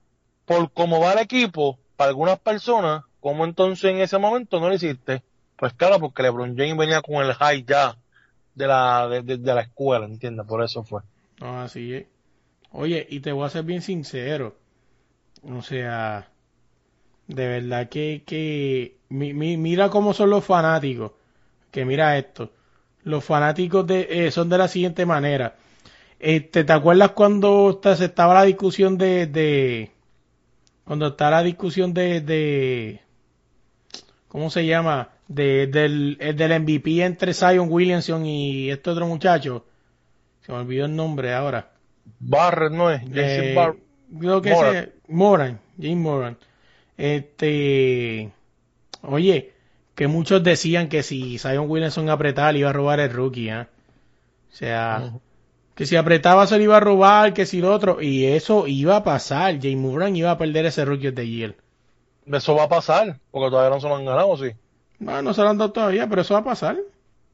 [0.46, 4.76] por cómo va el equipo, para algunas personas, ¿cómo entonces en ese momento no lo
[4.76, 5.24] hiciste?
[5.58, 7.98] Pues claro, porque LeBron James venía con el high ya
[8.56, 10.46] de la, de, de- la escuela, ¿entiendes?
[10.48, 11.02] Por eso fue.
[11.40, 12.08] No, así.
[12.72, 14.58] Oye, y te voy a ser bien sincero.
[15.44, 16.28] O sea,
[17.28, 21.12] de verdad que, que mi- mi- mira cómo son los fanáticos.
[21.72, 22.52] Que mira esto.
[23.04, 25.56] Los fanáticos de, eh, son de la siguiente manera.
[26.20, 29.92] Este, ¿te acuerdas cuando se estaba la discusión de, de
[30.86, 33.02] cuando está la discusión de, de
[34.28, 35.10] ¿cómo se llama?
[35.28, 39.66] De, del, del MVP entre Zion Williamson y este otro muchacho.
[40.46, 41.72] Se me olvidó el nombre ahora.
[42.20, 43.56] Barrett no es, Eh,
[44.20, 44.90] creo que Moran.
[45.12, 46.38] Moran, James Moran.
[46.98, 48.32] Este,
[49.02, 49.54] oye,
[49.96, 53.68] que muchos decían que si Zion Williamson apretaba le iba a robar el rookie, ¿ah?
[54.52, 55.14] O sea,
[55.76, 58.98] que si apretaba se lo iba a robar, que si lo otro, y eso iba
[58.98, 59.56] a pasar.
[59.62, 61.58] James Moran iba a perder ese rookie de Yale.
[62.26, 64.52] Eso va a pasar, porque todavía no se lo han ganado, sí.
[65.00, 66.78] No, no se lo han dado todavía, pero eso va a pasar.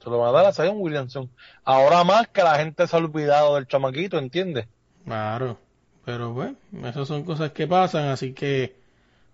[0.01, 1.29] Se lo van a dar a Zion Williamson.
[1.65, 4.67] Ahora más que la gente se ha olvidado del chamaquito, ¿entiendes?
[5.03, 5.57] Claro,
[6.07, 6.55] pero bueno,
[6.85, 8.75] esas son cosas que pasan, así que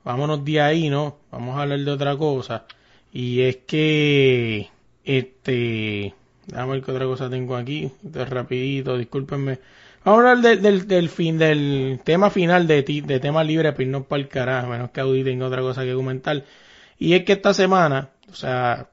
[0.03, 1.19] vámonos de ahí, ¿no?
[1.31, 2.65] Vamos a hablar de otra cosa.
[3.13, 4.69] Y es que,
[5.05, 6.13] este,
[6.47, 9.59] déjame ver qué otra cosa tengo aquí, esto es rapidito, discúlpenme.
[10.05, 13.73] Vamos a hablar del, del, del fin, del tema final de, ti- de tema libre,
[13.73, 16.43] pues no para el carajo, menos que Audi tenga otra cosa que comentar.
[16.99, 18.89] Y es que esta semana, o sea,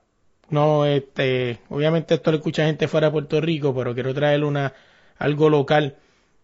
[0.51, 4.73] no, este, obviamente esto lo escucha gente fuera de Puerto Rico, pero quiero traer una,
[5.19, 5.97] algo local.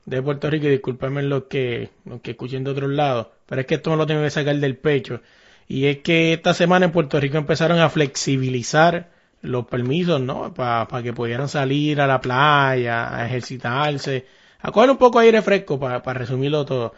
[0.06, 3.66] De Puerto Rico, y discúlpenme los que, los que escuchen de otros lados, pero es
[3.66, 5.20] que esto me lo tengo que sacar del pecho.
[5.68, 9.10] Y es que esta semana en Puerto Rico empezaron a flexibilizar
[9.42, 10.54] los permisos, ¿no?
[10.54, 14.26] Para que pudieran salir a la playa, a ejercitarse,
[14.60, 16.94] a coger un poco de aire fresco, para resumirlo todo.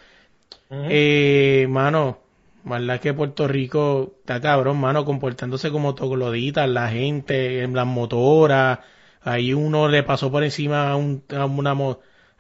[0.70, 2.20] eh, mano,
[2.64, 8.80] verdad que Puerto Rico está cabrón, mano, comportándose como togloditas, la gente, en las motoras,
[9.22, 11.74] ahí uno le pasó por encima a un, a una,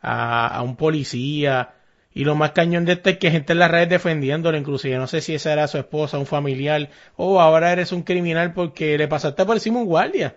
[0.02, 1.74] a, un policía,
[2.12, 5.06] y lo más cañón de esto es que gente en las redes defendiéndolo, inclusive no
[5.06, 9.08] sé si esa era su esposa, un familiar, o ahora eres un criminal porque le
[9.08, 10.36] pasaste por encima un guardia.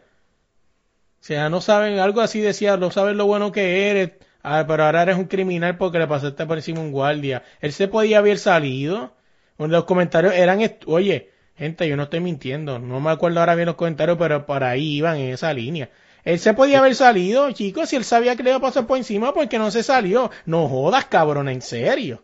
[1.21, 4.85] O sea, no saben, algo así decía, no saben lo bueno que eres, ah, pero
[4.85, 7.43] ahora eres un criminal porque le pasaste por encima un guardia.
[7.59, 9.15] Él se podía haber salido.
[9.57, 13.75] Los comentarios eran, oye, gente, yo no estoy mintiendo, no me acuerdo ahora bien los
[13.75, 15.91] comentarios, pero por ahí iban en esa línea.
[16.23, 18.97] Él se podía haber salido, chicos, si él sabía que le iba a pasar por
[18.97, 20.31] encima, porque no se salió.
[20.45, 22.23] No jodas, cabrón, en serio.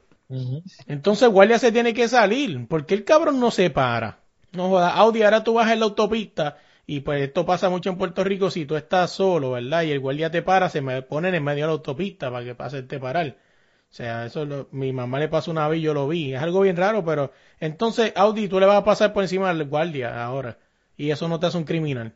[0.88, 2.68] Entonces, guardia se tiene que salir.
[2.68, 4.20] porque el cabrón no se para?
[4.52, 7.98] No jodas, Audi, ahora tú vas en la autopista y pues esto pasa mucho en
[7.98, 9.84] Puerto Rico si tú estás solo, ¿verdad?
[9.84, 12.56] Y el guardia te para, se me ponen en medio de la autopista para que
[12.56, 13.38] pase este parar.
[13.90, 16.34] O sea, eso lo, mi mamá le pasó una vez y yo lo vi.
[16.34, 19.68] Es algo bien raro, pero entonces, Audi, tú le vas a pasar por encima del
[19.68, 20.60] guardia ahora.
[20.98, 22.14] Y eso no te hace un criminal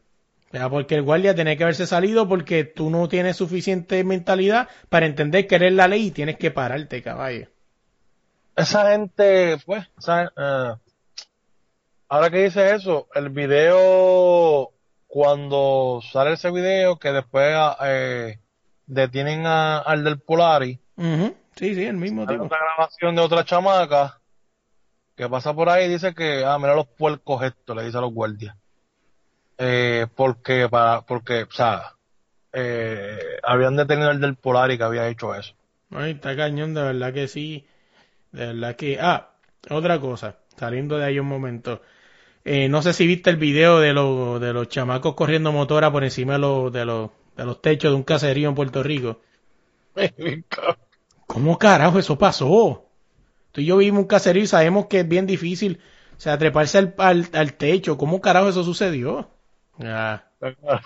[0.70, 5.48] porque el guardia tiene que haberse salido porque tú no tienes suficiente mentalidad para entender
[5.48, 7.48] que eres la ley y tienes que pararte, caballo.
[8.56, 10.74] Esa gente, pues, eh,
[12.10, 14.72] ahora que dice eso, el video,
[15.08, 18.40] cuando sale ese video, que después eh,
[18.86, 20.80] detienen al del Polari.
[21.56, 22.44] Sí, sí, el mismo tipo.
[22.44, 24.20] Una grabación de otra chamaca
[25.16, 28.02] que pasa por ahí y dice que, ah, mira los puercos estos, le dice a
[28.02, 28.56] los guardias
[29.64, 31.96] eh, porque, para, porque, o sea,
[32.54, 35.54] eh, habían detenido el del Polar y que había hecho eso.
[35.92, 37.66] Ay, está cañón, de verdad que sí.
[38.32, 39.00] De verdad que.
[39.02, 39.34] Ah,
[39.70, 41.82] otra cosa, saliendo de ahí un momento.
[42.46, 46.04] Eh, no sé si viste el video de, los de los chamacos corriendo motora por
[46.04, 49.22] encima de, los de, los, de los techos de un caserío en Puerto Rico.
[51.28, 52.86] ¿Cómo carajo eso pasó?
[53.52, 55.82] Tú y yo vimos un caserío y sabemos que es bien difícil,
[56.18, 57.98] o sea, treparse al, al, al techo.
[57.98, 59.30] ¿Cómo carajo eso sucedió?
[59.86, 60.24] Ah.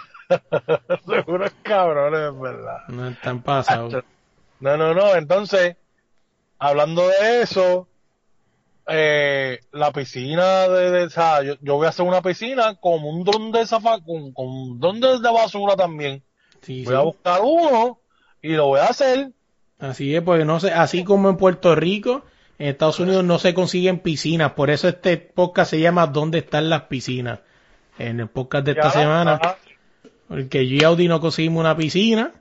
[1.06, 2.88] Seguro es cabrones, verdad.
[2.88, 4.04] No están pasados.
[4.60, 5.16] No, no, no.
[5.16, 5.78] Entonces,
[6.60, 7.88] hablando de eso,
[8.88, 13.52] eh, la piscina de, o sea, yo, voy a hacer una piscina con un don
[13.52, 16.24] de zafa, con, con don de, basura también.
[16.68, 18.00] voy a buscar uno
[18.41, 19.32] y lo voy a hacer.
[19.80, 22.24] Así es, porque no sé, así como en Puerto Rico,
[22.58, 26.70] en Estados Unidos no se consiguen piscinas, por eso este podcast se llama ¿Dónde están
[26.70, 27.39] las piscinas?
[27.98, 29.39] En el podcast de esta semana.
[30.28, 32.34] Porque yo y Audi no conseguimos una piscina.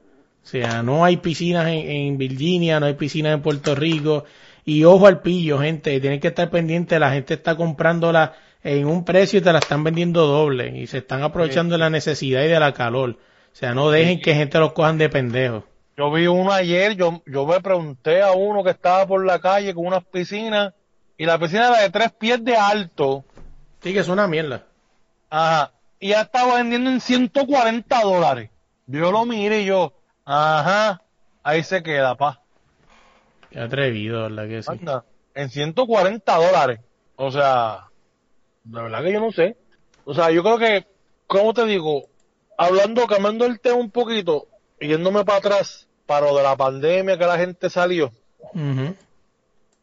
[0.42, 4.24] O sea, no hay piscinas en, Virginia, no hay piscinas en Puerto Rico.
[4.64, 9.04] Y ojo al pillo, gente, tienen que estar pendientes, la gente está comprándola en un
[9.04, 10.78] precio y te la están vendiendo doble.
[10.78, 13.10] Y se están aprovechando de la necesidad y de la calor.
[13.10, 15.64] O sea, no dejen que gente los cojan de pendejos.
[15.96, 19.72] Yo vi uno ayer, yo, yo me pregunté a uno que estaba por la calle
[19.74, 20.74] con unas piscinas,
[21.16, 23.24] y la piscina era de tres pies de alto.
[23.80, 24.66] Sí, que es una mierda.
[25.30, 25.72] Ajá.
[25.98, 28.50] Y ya estaba vendiendo en 140 dólares.
[28.86, 29.94] Yo lo mire y yo,
[30.24, 31.02] ajá,
[31.42, 32.42] ahí se queda, pa.
[33.50, 34.70] Qué atrevido, ¿verdad que sí?
[34.70, 35.04] Anda,
[35.34, 36.80] en 140 dólares.
[37.16, 37.88] O sea,
[38.70, 39.56] la verdad que yo no sé.
[40.04, 40.86] O sea, yo creo que,
[41.26, 42.08] ¿cómo te digo?
[42.58, 44.48] Hablando, cambiando el tema un poquito,
[44.80, 48.12] yéndome para atrás, para lo de la pandemia que la gente salió.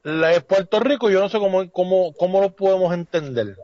[0.03, 3.57] la de Puerto Rico, yo no sé cómo, cómo, cómo lo podemos entender.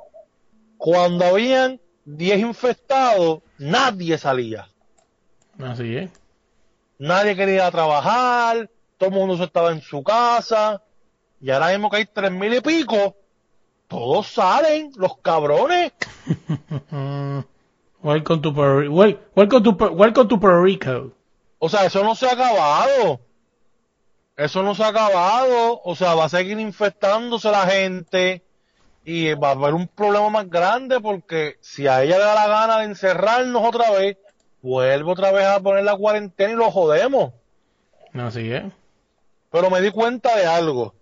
[0.77, 4.67] Cuando habían 10 infectados, nadie salía.
[5.59, 6.11] Así es.
[6.99, 10.81] Nadie quería trabajar, todo el mundo estaba en su casa,
[11.39, 13.15] y ahora mismo que hay tres mil y pico,
[13.87, 15.93] todos salen, los cabrones.
[18.01, 21.11] welcome to Puerto, welcome to, welcome to Puerto Rico.
[21.59, 23.19] O sea, eso no se ha acabado.
[24.35, 25.81] Eso no se ha acabado.
[25.83, 28.46] O sea, va a seguir infectándose la gente
[29.09, 32.47] y va a haber un problema más grande porque si a ella le da la
[32.49, 34.17] gana de encerrarnos otra vez,
[34.61, 37.31] vuelvo otra vez a poner la cuarentena y lo jodemos.
[38.13, 38.65] Así es.
[39.49, 40.93] Pero me di cuenta de algo.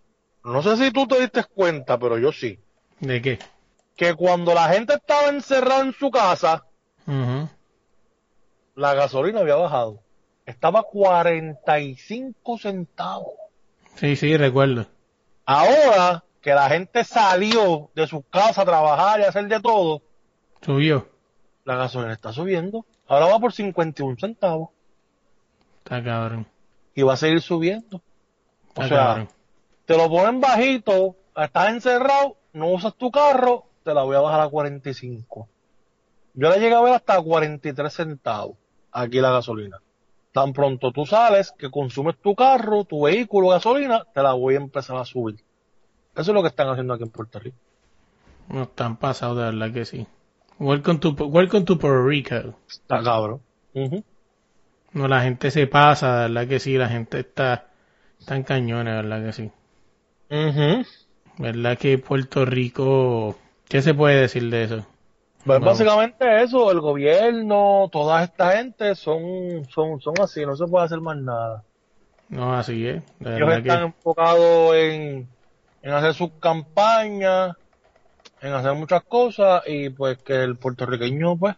[0.43, 2.59] No sé si tú te diste cuenta, pero yo sí.
[2.99, 3.39] ¿De qué?
[3.95, 6.63] Que cuando la gente estaba encerrada en su casa,
[8.75, 9.99] la gasolina había bajado.
[10.45, 13.33] Estaba 45 centavos.
[13.95, 14.85] Sí, sí, recuerdo.
[15.43, 20.03] Ahora que la gente salió de su casa a trabajar y a hacer de todo.
[20.61, 21.09] Subió.
[21.63, 22.85] La gasolina está subiendo.
[23.07, 24.69] Ahora va por 51 centavos.
[25.79, 26.45] Está cabrón.
[26.93, 27.99] y va a seguir subiendo.
[28.75, 29.29] O sea, cabrón.
[29.87, 34.41] te lo ponen bajito, estás encerrado, no usas tu carro, te la voy a bajar
[34.41, 35.49] a 45.
[36.35, 38.55] Yo la llegué a ver hasta 43 centavos
[38.91, 39.81] aquí la gasolina.
[40.31, 44.57] Tan pronto tú sales, que consumes tu carro, tu vehículo, gasolina, te la voy a
[44.57, 45.43] empezar a subir.
[46.15, 47.57] Eso es lo que están haciendo aquí en Puerto Rico.
[48.47, 50.07] No están pasados, de verdad que sí.
[50.59, 52.55] Welcome to, welcome to Puerto Rico.
[52.69, 53.41] Está cabrón.
[54.93, 57.67] No, la gente se pasa, de verdad que sí, la gente está,
[58.29, 59.51] en cañones, de verdad que sí.
[60.29, 60.85] Ujú.
[61.37, 63.35] ¿Verdad que Puerto Rico,
[63.67, 64.85] qué se puede decir de eso?
[65.43, 70.85] Pues básicamente eso, el gobierno, toda esta gente son, son, son así, no se puede
[70.85, 71.63] hacer más nada.
[72.29, 75.27] No, así es, de Ellos están que enfocados en,
[75.85, 77.55] en hacer sus campañas,
[78.41, 81.55] en hacer muchas cosas y pues que el puertorriqueño, pues,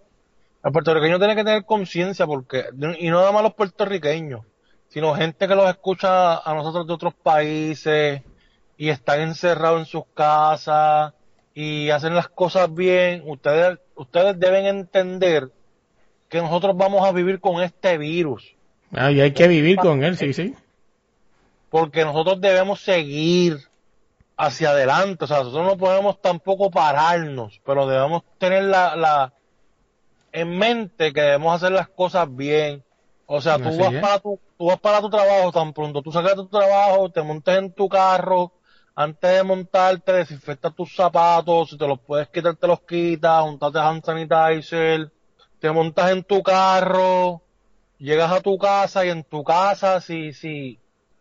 [0.65, 2.65] el puertorriqueño tiene que tener conciencia porque,
[2.99, 4.41] y no nada más los puertorriqueños,
[4.89, 8.21] sino gente que los escucha a nosotros de otros países
[8.75, 11.13] y están encerrados en sus casas
[11.53, 15.51] y hacen las cosas bien, ustedes, ustedes deben entender
[16.27, 18.55] que nosotros vamos a vivir con este virus.
[18.91, 20.53] Ah, y hay que vivir con él, sí, sí.
[21.69, 23.66] porque nosotros debemos seguir
[24.37, 29.33] hacia adelante, o sea, nosotros no podemos tampoco pararnos, pero debemos tener la, la
[30.31, 32.83] en mente que debemos hacer las cosas bien.
[33.25, 36.35] O sea, tú vas para tu, tú vas para tu trabajo, tan pronto tú sacas
[36.35, 38.53] tu trabajo, te montes en tu carro,
[38.95, 43.79] antes de montarte, desinfectas tus zapatos, si te los puedes quitar, te los quitas, juntate
[43.79, 45.11] hand sanitizer,
[45.59, 47.41] te montas en tu carro,
[47.97, 50.79] llegas a tu casa y en tu casa, si, si,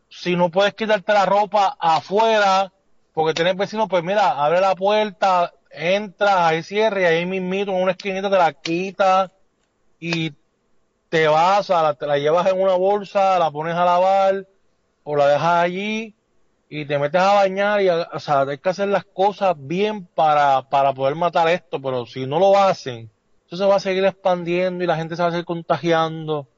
[0.09, 2.73] si no puedes quitarte la ropa afuera,
[3.17, 7.83] porque tienes vecinos, pues mira, abre la puerta, entras, ahí cierra y ahí mismito en
[7.83, 9.31] una esquinita te la quitas
[9.99, 10.35] y
[11.09, 14.47] te vas, a la, te la llevas en una bolsa, la pones a lavar
[15.03, 16.14] o la dejas allí
[16.69, 20.69] y te metes a bañar y, o sea, hay que hacer las cosas bien para,
[20.69, 23.11] para poder matar esto, pero si no lo hacen,
[23.47, 26.49] eso se va a seguir expandiendo y la gente se va a seguir contagiando.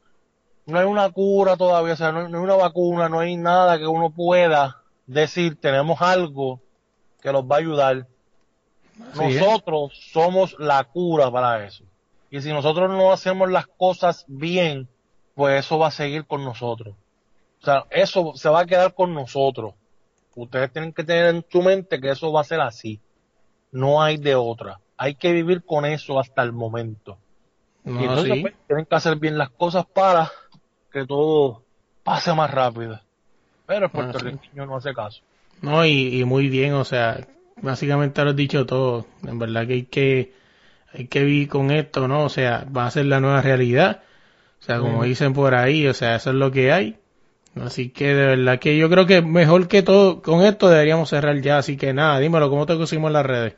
[0.67, 3.79] No hay una cura todavía, o sea, no, no hay una vacuna, no hay nada
[3.79, 6.61] que uno pueda decir, tenemos algo
[7.21, 8.07] que los va a ayudar.
[9.13, 9.17] Es.
[9.17, 11.85] Nosotros somos la cura para eso.
[12.31, 14.89] Y si nosotros no hacemos las cosas bien,
[15.35, 16.95] pues eso va a seguir con nosotros.
[17.61, 19.75] O sea, eso se va a quedar con nosotros.
[20.37, 23.01] Ustedes tienen que tener en su mente que eso va a ser así.
[23.73, 24.79] No hay de otra.
[24.97, 27.19] Hay que vivir con eso hasta el momento.
[27.85, 28.41] y entonces sí.
[28.43, 30.31] pues, tienen que hacer bien las cosas para
[30.93, 31.63] que todo
[32.05, 33.01] pase más rápido.
[33.69, 35.23] Pero el Ah, puertorriqueño no hace caso.
[35.61, 37.29] No, y, y muy bien, o sea,
[37.61, 39.07] básicamente lo has dicho todo.
[39.27, 40.35] En verdad que hay que,
[40.93, 42.25] hay que vivir con esto, ¿no?
[42.25, 44.03] O sea, va a ser la nueva realidad.
[44.61, 45.05] O sea, como Mm.
[45.05, 46.99] dicen por ahí, o sea, eso es lo que hay.
[47.57, 51.41] Así que de verdad que yo creo que mejor que todo, con esto deberíamos cerrar
[51.43, 51.59] ya.
[51.59, 53.57] Así que nada, dímelo, ¿cómo te conseguimos en las redes?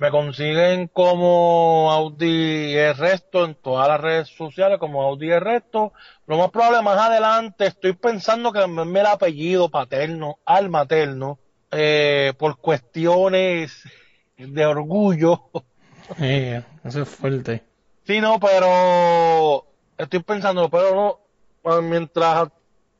[0.00, 5.92] Me consiguen como Audi resto en todas las redes sociales como Audi resto.
[6.26, 11.38] Lo más probable más adelante estoy pensando que cambiarme el apellido paterno al materno
[11.70, 13.84] eh, por cuestiones
[14.38, 15.50] de orgullo.
[16.18, 17.62] Eh, eso es fuerte.
[18.04, 19.66] Sí, no, pero
[19.98, 21.20] estoy pensando, pero no,
[21.60, 22.48] pues, mientras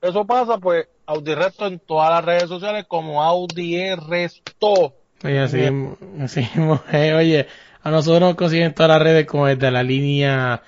[0.02, 4.99] eso pasa, pues Audi Resto en todas las redes sociales como Audi resto.
[5.24, 5.60] Oye, así,
[6.20, 6.46] así
[6.92, 7.46] eh, oye,
[7.82, 10.62] a nosotros nos consiguen todas las redes como desde la línea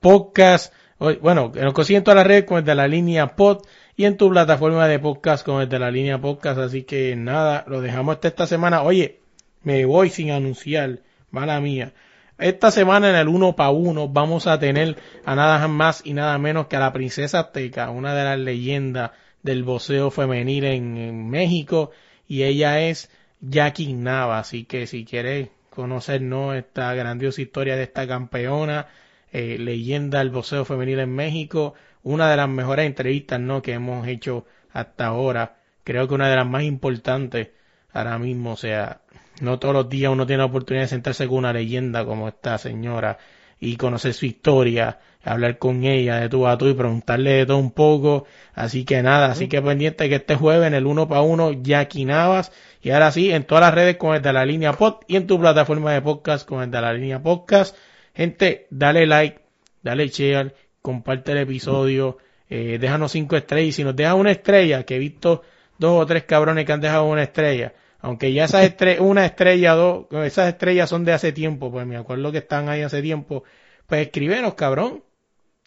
[0.00, 3.62] podcast, o- bueno, nos consiguen todas las redes como desde la línea pod
[3.96, 7.80] y en tu plataforma de podcast como desde la línea podcast, así que nada, lo
[7.80, 8.82] dejamos hasta esta semana.
[8.82, 9.20] Oye,
[9.62, 11.92] me voy sin anunciar, mala mía.
[12.38, 14.96] Esta semana en el uno pa uno vamos a tener
[15.26, 19.10] a nada más y nada menos que a la princesa azteca, una de las leyendas
[19.42, 21.90] del boxeo femenil en, en México.
[22.26, 23.10] Y ella es
[23.40, 26.54] Jackie Nava, así que si quieres conocer ¿no?
[26.54, 28.88] esta grandiosa historia de esta campeona,
[29.32, 33.62] eh, leyenda del boxeo femenil en México, una de las mejores entrevistas ¿no?
[33.62, 37.50] que hemos hecho hasta ahora, creo que una de las más importantes
[37.92, 39.00] ahora mismo, o sea,
[39.40, 42.58] no todos los días uno tiene la oportunidad de sentarse con una leyenda como esta
[42.58, 43.18] señora
[43.60, 47.58] y conocer su historia, hablar con ella de tú a tú y preguntarle de todo
[47.58, 48.24] un poco.
[48.54, 52.06] Así que nada, así que pendiente que este jueves en el uno para uno, Jackie
[52.06, 52.52] Navas.
[52.82, 55.26] Y ahora sí, en todas las redes con el de la línea pod y en
[55.26, 57.76] tu plataforma de podcast con el de la línea podcast.
[58.14, 59.40] Gente, dale like,
[59.82, 63.68] dale share, comparte el episodio, eh, déjanos cinco estrellas.
[63.68, 65.42] Y si nos dejas una estrella, que he visto
[65.78, 69.74] dos o tres cabrones que han dejado una estrella, aunque ya esas estre una estrella,
[69.74, 73.44] dos, esas estrellas son de hace tiempo, pues me acuerdo que están ahí hace tiempo,
[73.86, 75.02] pues escríbenos, cabrón.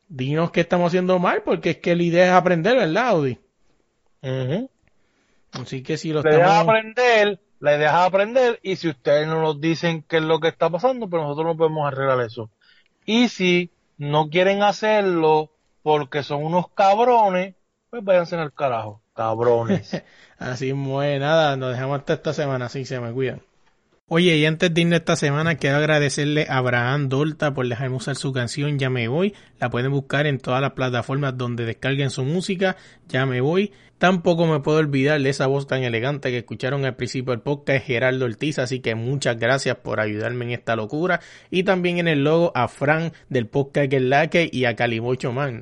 [0.08, 3.40] dinos que estamos haciendo mal, porque es que la idea es aprender, ¿verdad, Audi?
[5.52, 6.48] Así que si lo la estamos...
[6.48, 10.24] idea es aprender, la idea es aprender, y si ustedes no nos dicen qué es
[10.24, 12.50] lo que está pasando, pues nosotros no podemos arreglar eso.
[13.06, 17.56] Y si no quieren hacerlo porque son unos cabrones,
[17.94, 20.02] pues váyanse al carajo, cabrones.
[20.40, 23.44] Así es, nada, nos dejamos hasta esta semana, así se me cuidan.
[24.08, 28.16] Oye, y antes de irnos esta semana, quiero agradecerle a Abraham Dolta por dejarme usar
[28.16, 29.36] su canción Ya me voy.
[29.60, 32.78] La pueden buscar en todas las plataformas donde descarguen su música.
[33.08, 33.72] Ya me voy.
[34.00, 37.86] Tampoco me puedo olvidar de esa voz tan elegante que escucharon al principio del podcast,
[37.86, 38.58] Gerardo Ortiz.
[38.58, 41.22] Así que muchas gracias por ayudarme en esta locura.
[41.52, 45.62] Y también en el logo a Fran del podcast Que Laque y a Calimocho Man.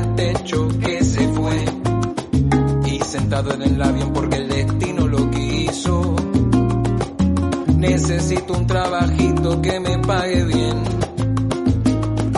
[3.41, 6.15] Sentado en el avión porque el destino lo quiso.
[7.75, 10.83] Necesito un trabajito que me pague bien.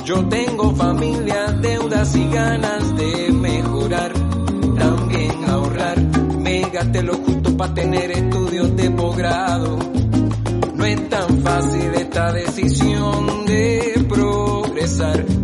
[0.06, 4.14] Yo tengo familia, deudas y ganas de mejorar.
[4.78, 6.00] También ahorrar.
[6.40, 9.80] Me gasté lo justo para tener estudios de posgrado.
[10.74, 14.64] No es tan fácil esta decisión de pro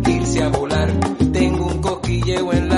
[0.06, 0.90] irse a volar.
[1.32, 2.69] Tengo un cosquilleo en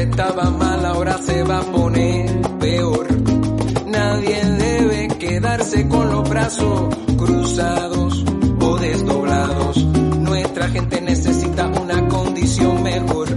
[0.00, 3.06] estaba mal, ahora se va a poner peor.
[3.86, 8.24] Nadie debe quedarse con los brazos cruzados
[8.60, 9.84] o desdoblados.
[9.84, 13.28] Nuestra gente necesita una condición mejor.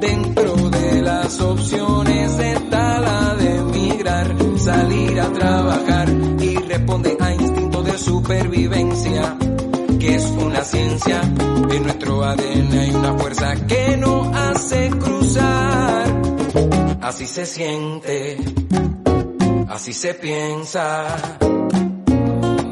[0.00, 6.08] Dentro de las opciones está la de emigrar, salir a trabajar
[6.40, 9.36] y responde a instinto de supervivencia,
[10.02, 11.20] que es una ciencia.
[11.70, 14.90] En nuestro ADN hay una fuerza que no hace
[17.00, 18.38] Así se siente,
[19.68, 21.38] así se piensa,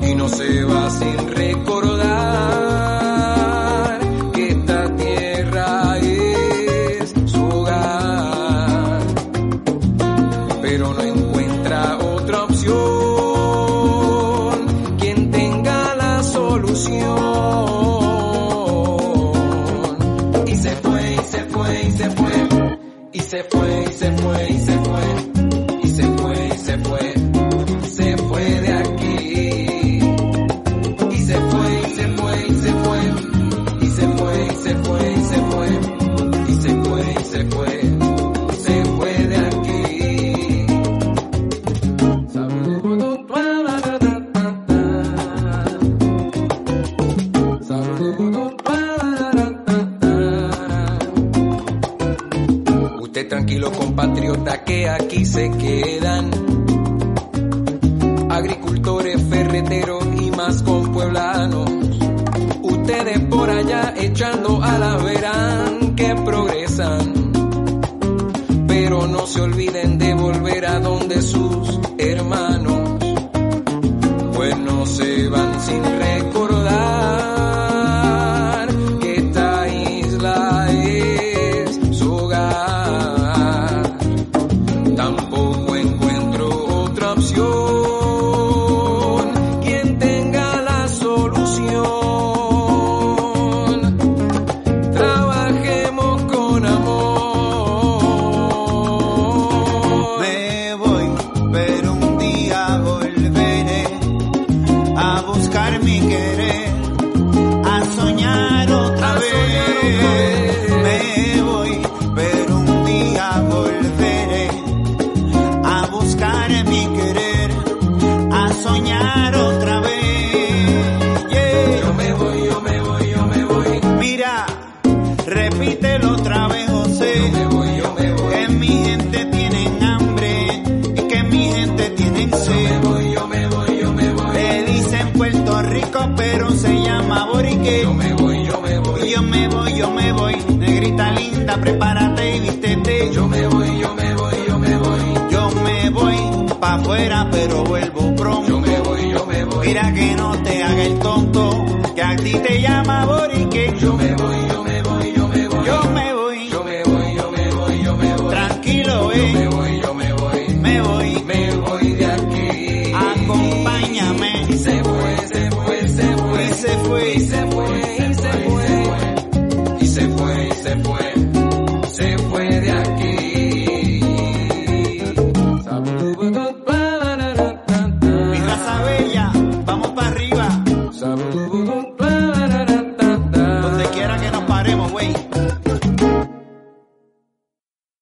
[0.03, 2.00] y no se va sin recordar.
[74.91, 75.89] se van sin